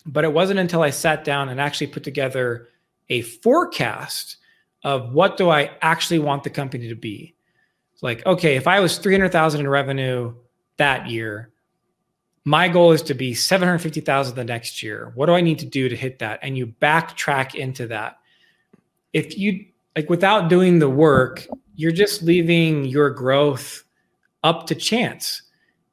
but 0.07 0.23
it 0.23 0.31
wasn't 0.31 0.59
until 0.59 0.81
I 0.81 0.89
sat 0.89 1.23
down 1.23 1.49
and 1.49 1.59
actually 1.59 1.87
put 1.87 2.03
together 2.03 2.69
a 3.09 3.21
forecast 3.21 4.37
of 4.83 5.13
what 5.13 5.37
do 5.37 5.49
I 5.49 5.71
actually 5.81 6.19
want 6.19 6.43
the 6.43 6.49
company 6.49 6.87
to 6.87 6.95
be. 6.95 7.35
It's 7.93 8.03
like, 8.03 8.25
okay, 8.25 8.55
if 8.55 8.67
I 8.67 8.79
was 8.79 8.97
300,000 8.97 9.59
in 9.59 9.67
revenue 9.67 10.33
that 10.77 11.09
year, 11.09 11.51
my 12.47 12.69
goal 12.69 12.93
is 12.93 13.01
to 13.01 13.13
be 13.13 13.33
750,000 13.33 14.33
the 14.33 14.41
next 14.41 14.81
year. 14.81 15.11
What 15.15 15.25
do 15.25 15.33
I 15.33 15.41
need 15.41 15.59
to 15.59 15.65
do 15.65 15.89
to 15.89 15.95
hit 15.97 16.19
that? 16.19 16.39
And 16.41 16.57
you 16.57 16.67
backtrack 16.67 17.55
into 17.55 17.87
that. 17.87 18.19
If 19.11 19.37
you 19.37 19.65
like 19.97 20.09
without 20.09 20.47
doing 20.47 20.79
the 20.79 20.89
work, 20.89 21.45
you're 21.75 21.91
just 21.91 22.23
leaving 22.23 22.85
your 22.85 23.09
growth 23.09 23.83
up 24.45 24.65
to 24.67 24.75
chance. 24.75 25.41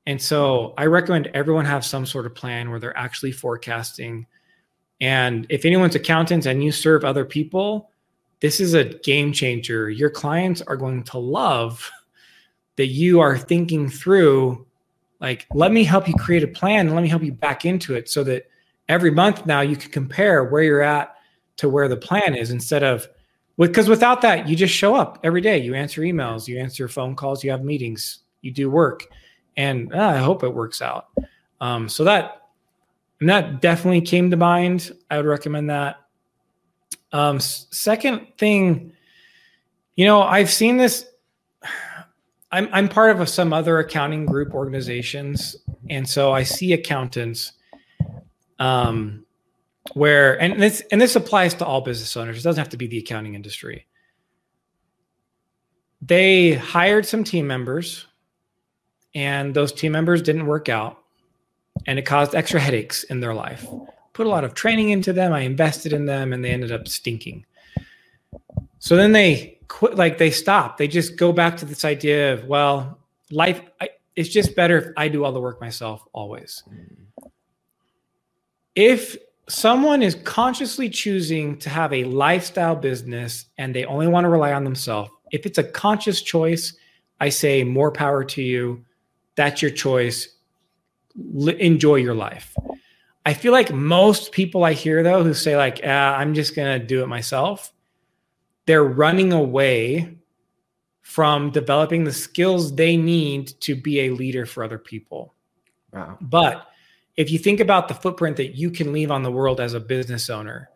And 0.07 0.23
so 0.23 0.75
I 0.79 0.87
recommend 0.87 1.27
everyone 1.35 1.65
have 1.65 1.85
some 1.85 2.07
sort 2.07 2.25
of 2.25 2.37
plan 2.37 2.71
where 2.71 2.79
they're 2.79 2.97
actually 2.97 3.33
forecasting. 3.33 4.25
And 5.01 5.49
if 5.51 5.65
anyone's 5.65 5.97
accountant 5.97 6.47
and 6.47 6.63
you 6.63 6.71
serve 6.71 7.05
other 7.05 7.25
people, 7.25 7.91
this 8.39 8.61
is 8.61 8.75
a 8.75 8.85
game 8.85 9.33
changer. 9.33 9.91
Your 9.91 10.09
clients 10.09 10.63
are 10.63 10.77
going 10.77 11.03
to 11.03 11.19
love 11.19 11.91
that 12.77 12.87
you 12.87 13.19
are 13.19 13.37
thinking 13.37 13.89
through 13.89 14.65
like 15.21 15.47
let 15.53 15.73
me 15.73 15.85
help 15.85 16.09
you 16.09 16.15
create 16.15 16.43
a 16.43 16.49
plan 16.49 16.87
and 16.87 16.95
let 16.95 17.03
me 17.03 17.09
help 17.09 17.23
you 17.23 17.33
back 17.33 17.65
into 17.65 17.95
it 17.95 18.09
so 18.09 18.25
that 18.25 18.49
every 18.89 19.11
month 19.11 19.47
now 19.47 19.61
you 19.61 19.77
can 19.77 19.91
compare 19.91 20.45
where 20.45 20.63
you're 20.63 20.83
at 20.83 21.15
to 21.57 21.69
where 21.69 21.89
the 21.89 21.97
plan 21.97 22.35
is 22.35 22.51
instead 22.51 22.83
of 22.83 23.09
because 23.57 23.89
without 23.89 24.21
that 24.21 24.49
you 24.49 24.57
just 24.57 24.75
show 24.75 24.95
up 24.95 25.19
every 25.23 25.41
day 25.41 25.59
you 25.59 25.75
answer 25.75 26.03
emails 26.03 26.49
you 26.49 26.59
answer 26.59 26.89
phone 26.89 27.15
calls 27.15 27.45
you 27.45 27.51
have 27.51 27.63
meetings 27.65 28.21
you 28.43 28.51
do 28.51 28.69
work 28.69 29.07
and 29.57 29.93
uh, 29.95 30.09
I 30.09 30.19
hope 30.19 30.43
it 30.43 30.53
works 30.53 30.83
out. 30.83 31.09
Um, 31.61 31.89
so 31.89 32.05
that 32.05 32.43
and 33.21 33.29
that 33.29 33.61
definitely 33.61 34.01
came 34.01 34.31
to 34.31 34.37
mind. 34.37 34.93
I 35.11 35.17
would 35.17 35.27
recommend 35.27 35.71
that. 35.71 36.01
Um, 37.13 37.39
second 37.39 38.27
thing, 38.39 38.93
you 39.95 40.05
know, 40.05 40.23
I've 40.23 40.51
seen 40.51 40.77
this. 40.77 41.07
I'm 42.55 42.69
I'm 42.73 42.89
part 42.89 43.11
of 43.11 43.21
a, 43.21 43.27
some 43.27 43.53
other 43.53 43.79
accounting 43.79 44.27
group 44.27 44.55
organizations, 44.55 45.57
and 45.91 46.09
so 46.09 46.33
I 46.33 46.45
see 46.45 46.73
accountants, 46.73 47.53
um, 48.59 49.25
where 49.95 50.41
and 50.41 50.63
this 50.63 50.83
and 50.93 51.01
this 51.01 51.17
applies 51.17 51.55
to 51.55 51.67
all 51.67 51.81
business 51.81 52.17
owners. 52.17 52.39
It 52.39 52.43
doesn't 52.43 52.61
have 52.61 52.71
to 52.71 52.77
be 52.77 52.87
the 52.87 52.99
accounting 52.99 53.35
industry. 53.35 53.87
They 56.01 56.53
hired 56.53 57.07
some 57.07 57.25
team 57.25 57.47
members 57.47 58.07
and 59.15 59.55
those 59.55 59.73
team 59.73 59.93
members 59.93 60.23
didn't 60.23 60.47
work 60.47 60.69
out 60.69 60.99
and 61.87 61.99
it 61.99 62.03
caused 62.03 62.35
extra 62.35 62.61
headaches 62.61 63.05
in 63.05 63.21
their 63.21 63.35
life 63.35 63.67
put 64.13 64.27
a 64.27 64.29
lot 64.29 64.45
of 64.45 64.55
training 64.55 64.91
into 64.91 65.13
them 65.13 65.33
i 65.33 65.41
invested 65.41 65.93
in 65.93 66.05
them 66.07 66.33
and 66.33 66.45
they 66.45 66.51
ended 66.51 66.73
up 66.73 66.89
stinking 66.89 67.45
so 68.79 68.97
then 68.97 69.13
they 69.13 69.54
quit 69.69 69.97
like 69.97 70.19
they 70.19 70.31
stop 70.31 70.77
they 70.77 70.89
just 70.89 71.17
go 71.17 71.33
back 71.33 71.57
to 71.57 71.65
this 71.65 71.85
idea 71.85 72.33
of 72.33 72.45
well 72.45 72.99
life 73.31 73.61
I, 73.81 73.91
it's 74.17 74.29
just 74.29 74.55
better 74.55 74.79
if 74.79 74.87
i 74.97 75.09
do 75.09 75.25
all 75.25 75.33
the 75.33 75.41
work 75.41 75.61
myself 75.61 76.05
always 76.13 76.63
if 78.75 79.17
someone 79.49 80.03
is 80.03 80.17
consciously 80.17 80.89
choosing 80.89 81.59
to 81.59 81.71
have 81.71 81.93
a 81.93 82.05
lifestyle 82.05 82.75
business 82.75 83.47
and 83.59 83.75
they 83.75 83.85
only 83.85 84.07
want 84.07 84.25
to 84.25 84.29
rely 84.29 84.53
on 84.53 84.65
themselves 84.65 85.11
if 85.33 85.47
it's 85.47 85.59
a 85.59 85.65
conscious 85.65 86.23
choice 86.23 86.75
i 87.21 87.29
say 87.29 87.65
more 87.65 87.91
power 87.91 88.25
to 88.25 88.43
you 88.43 88.85
that's 89.37 89.63
your 89.63 89.71
choice. 89.71 90.29
L- 91.37 91.49
enjoy 91.49 91.97
your 91.97 92.15
life. 92.15 92.55
I 93.27 93.35
feel 93.35 93.53
like 93.53 93.73
most 93.73 94.33
people 94.33 94.65
I 94.65 94.75
hear 94.75 95.03
though 95.03 95.25
who 95.25 95.35
say 95.35 95.57
like, 95.57 95.81
ah, 95.85 96.17
"I'm 96.17 96.35
just 96.35 96.55
gonna 96.55 96.79
do 96.79 97.03
it 97.03 97.07
myself," 97.07 97.73
they're 98.67 98.85
running 98.85 99.33
away 99.33 100.17
from 101.03 101.51
developing 101.51 102.05
the 102.05 102.13
skills 102.13 102.75
they 102.75 102.97
need 102.97 103.49
to 103.61 103.77
be 103.77 104.01
a 104.01 104.11
leader 104.11 104.47
for 104.47 104.65
other 104.65 104.79
people. 104.79 105.35
Wow. 105.93 106.17
But 106.21 106.67
if 107.17 107.31
you 107.31 107.39
think 107.39 107.61
about 107.61 107.89
the 107.89 107.95
footprint 107.95 108.37
that 108.39 108.57
you 108.57 108.71
can 108.71 108.93
leave 108.93 109.11
on 109.11 109.23
the 109.23 109.31
world 109.31 109.61
as 109.61 109.75
a 109.75 109.81
business 109.81 110.31
owner, 110.31 110.71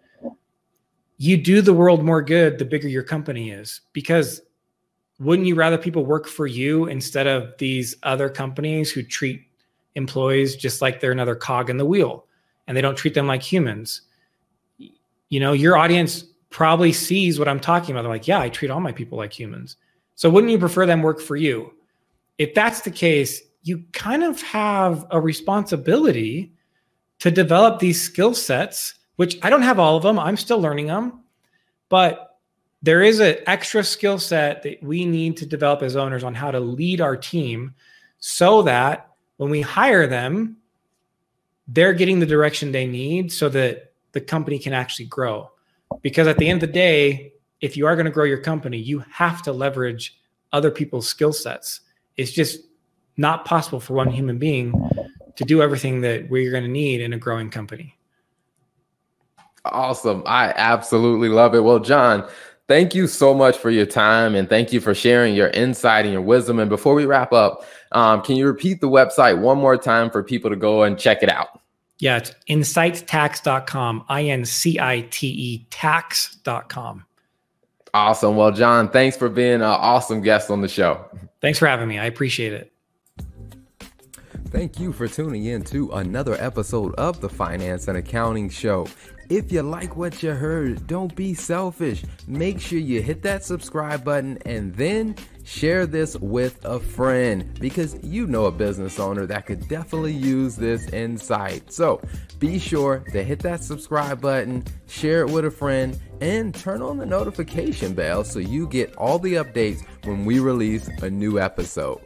you 1.16 1.36
do 1.36 1.60
the 1.60 1.72
world 1.72 2.04
more 2.04 2.22
good 2.22 2.58
the 2.58 2.64
bigger 2.64 2.88
your 2.88 3.02
company 3.02 3.50
is 3.50 3.80
because 3.92 4.40
wouldn't 5.18 5.48
you 5.48 5.56
rather 5.56 5.76
people 5.76 6.06
work 6.06 6.28
for 6.28 6.46
you 6.46 6.86
instead 6.86 7.26
of 7.26 7.56
these 7.58 7.96
other 8.04 8.28
companies 8.28 8.92
who 8.92 9.02
treat 9.02 9.42
employees 9.96 10.54
just 10.54 10.80
like 10.80 11.00
they're 11.00 11.10
another 11.10 11.34
cog 11.34 11.70
in 11.70 11.76
the 11.76 11.84
wheel 11.84 12.26
and 12.66 12.76
they 12.76 12.80
don't 12.80 12.96
treat 12.96 13.14
them 13.14 13.26
like 13.26 13.42
humans? 13.42 14.02
You 15.28 15.40
know, 15.40 15.54
your 15.54 15.76
audience 15.76 16.24
probably 16.50 16.92
sees 16.92 17.38
what 17.38 17.48
I'm 17.48 17.60
talking 17.60 17.92
about. 17.92 18.02
They're 18.02 18.10
like, 18.10 18.28
yeah, 18.28 18.40
I 18.40 18.48
treat 18.48 18.70
all 18.70 18.80
my 18.80 18.92
people 18.92 19.18
like 19.18 19.32
humans. 19.32 19.76
So 20.14 20.30
wouldn't 20.30 20.50
you 20.50 20.58
prefer 20.58 20.86
them 20.86 21.02
work 21.02 21.20
for 21.20 21.36
you? 21.36 21.72
If 22.38 22.54
that's 22.54 22.80
the 22.80 22.90
case, 22.90 23.42
you 23.62 23.84
kind 23.92 24.22
of 24.22 24.40
have 24.42 25.06
a 25.10 25.20
responsibility 25.20 26.52
to 27.18 27.30
develop 27.30 27.78
these 27.78 28.00
skill 28.00 28.34
sets, 28.34 28.94
which 29.16 29.38
I 29.42 29.50
don't 29.50 29.62
have 29.62 29.78
all 29.78 29.96
of 29.96 30.02
them. 30.02 30.18
I'm 30.18 30.36
still 30.36 30.60
learning 30.60 30.86
them. 30.86 31.20
But 31.88 32.38
there 32.82 33.02
is 33.02 33.18
an 33.18 33.36
extra 33.46 33.82
skill 33.82 34.18
set 34.18 34.62
that 34.62 34.82
we 34.82 35.04
need 35.04 35.36
to 35.38 35.46
develop 35.46 35.82
as 35.82 35.96
owners 35.96 36.22
on 36.22 36.34
how 36.34 36.50
to 36.50 36.60
lead 36.60 37.00
our 37.00 37.16
team 37.16 37.74
so 38.20 38.62
that 38.62 39.10
when 39.36 39.50
we 39.50 39.60
hire 39.60 40.06
them, 40.06 40.56
they're 41.66 41.92
getting 41.92 42.18
the 42.18 42.26
direction 42.26 42.72
they 42.72 42.86
need 42.86 43.32
so 43.32 43.48
that 43.48 43.92
the 44.12 44.20
company 44.20 44.58
can 44.58 44.72
actually 44.72 45.06
grow. 45.06 45.50
Because 46.02 46.26
at 46.26 46.38
the 46.38 46.48
end 46.48 46.62
of 46.62 46.68
the 46.68 46.72
day, 46.72 47.32
if 47.60 47.76
you 47.76 47.86
are 47.86 47.96
going 47.96 48.06
to 48.06 48.12
grow 48.12 48.24
your 48.24 48.38
company, 48.38 48.78
you 48.78 49.00
have 49.10 49.42
to 49.42 49.52
leverage 49.52 50.20
other 50.52 50.70
people's 50.70 51.08
skill 51.08 51.32
sets. 51.32 51.80
It's 52.16 52.32
just 52.32 52.60
not 53.16 53.44
possible 53.44 53.80
for 53.80 53.94
one 53.94 54.10
human 54.10 54.38
being 54.38 54.72
to 55.36 55.44
do 55.44 55.62
everything 55.62 56.00
that 56.02 56.28
we're 56.30 56.50
going 56.50 56.64
to 56.64 56.70
need 56.70 57.00
in 57.00 57.12
a 57.12 57.18
growing 57.18 57.50
company. 57.50 57.96
Awesome. 59.64 60.22
I 60.26 60.52
absolutely 60.56 61.28
love 61.28 61.54
it. 61.54 61.60
Well, 61.60 61.80
John, 61.80 62.28
thank 62.68 62.94
you 62.94 63.06
so 63.06 63.34
much 63.34 63.56
for 63.56 63.70
your 63.70 63.86
time 63.86 64.34
and 64.34 64.48
thank 64.48 64.72
you 64.72 64.80
for 64.80 64.94
sharing 64.94 65.34
your 65.34 65.48
insight 65.48 66.04
and 66.04 66.12
your 66.12 66.22
wisdom. 66.22 66.58
And 66.58 66.70
before 66.70 66.94
we 66.94 67.06
wrap 67.06 67.32
up, 67.32 67.64
um, 67.92 68.22
can 68.22 68.36
you 68.36 68.46
repeat 68.46 68.80
the 68.80 68.88
website 68.88 69.38
one 69.38 69.58
more 69.58 69.76
time 69.76 70.10
for 70.10 70.22
people 70.22 70.48
to 70.50 70.56
go 70.56 70.84
and 70.84 70.98
check 70.98 71.22
it 71.22 71.28
out? 71.28 71.60
Yeah, 71.98 72.18
it's 72.18 72.32
incitetax.com, 72.48 74.04
I 74.08 74.24
N 74.24 74.44
C 74.44 74.78
I 74.78 75.06
T 75.10 75.26
E 75.28 75.66
tax.com. 75.70 77.04
Awesome. 77.94 78.36
Well, 78.36 78.52
John, 78.52 78.88
thanks 78.90 79.16
for 79.16 79.28
being 79.28 79.54
an 79.54 79.62
awesome 79.62 80.20
guest 80.20 80.50
on 80.50 80.60
the 80.60 80.68
show. 80.68 81.04
Thanks 81.40 81.58
for 81.58 81.66
having 81.66 81.88
me. 81.88 81.98
I 81.98 82.04
appreciate 82.04 82.52
it. 82.52 82.72
Thank 84.50 84.78
you 84.78 84.92
for 84.92 85.08
tuning 85.08 85.44
in 85.44 85.62
to 85.64 85.90
another 85.92 86.34
episode 86.34 86.94
of 86.94 87.20
the 87.20 87.28
Finance 87.28 87.88
and 87.88 87.98
Accounting 87.98 88.48
Show. 88.48 88.86
If 89.28 89.52
you 89.52 89.60
like 89.60 89.94
what 89.94 90.22
you 90.22 90.30
heard, 90.30 90.86
don't 90.86 91.14
be 91.14 91.34
selfish. 91.34 92.02
Make 92.26 92.58
sure 92.60 92.78
you 92.78 93.02
hit 93.02 93.20
that 93.22 93.44
subscribe 93.44 94.02
button 94.02 94.38
and 94.46 94.74
then 94.74 95.16
share 95.44 95.84
this 95.84 96.16
with 96.16 96.64
a 96.64 96.80
friend 96.80 97.58
because 97.60 98.02
you 98.02 98.26
know 98.26 98.46
a 98.46 98.50
business 98.50 98.98
owner 98.98 99.26
that 99.26 99.44
could 99.44 99.68
definitely 99.68 100.14
use 100.14 100.56
this 100.56 100.88
insight. 100.94 101.70
So 101.70 102.00
be 102.38 102.58
sure 102.58 103.04
to 103.12 103.22
hit 103.22 103.40
that 103.40 103.62
subscribe 103.62 104.22
button, 104.22 104.64
share 104.88 105.20
it 105.20 105.30
with 105.30 105.44
a 105.44 105.50
friend, 105.50 105.98
and 106.22 106.54
turn 106.54 106.80
on 106.80 106.96
the 106.96 107.06
notification 107.06 107.92
bell 107.92 108.24
so 108.24 108.38
you 108.38 108.66
get 108.66 108.96
all 108.96 109.18
the 109.18 109.34
updates 109.34 109.84
when 110.04 110.24
we 110.24 110.38
release 110.40 110.88
a 111.02 111.10
new 111.10 111.38
episode. 111.38 112.00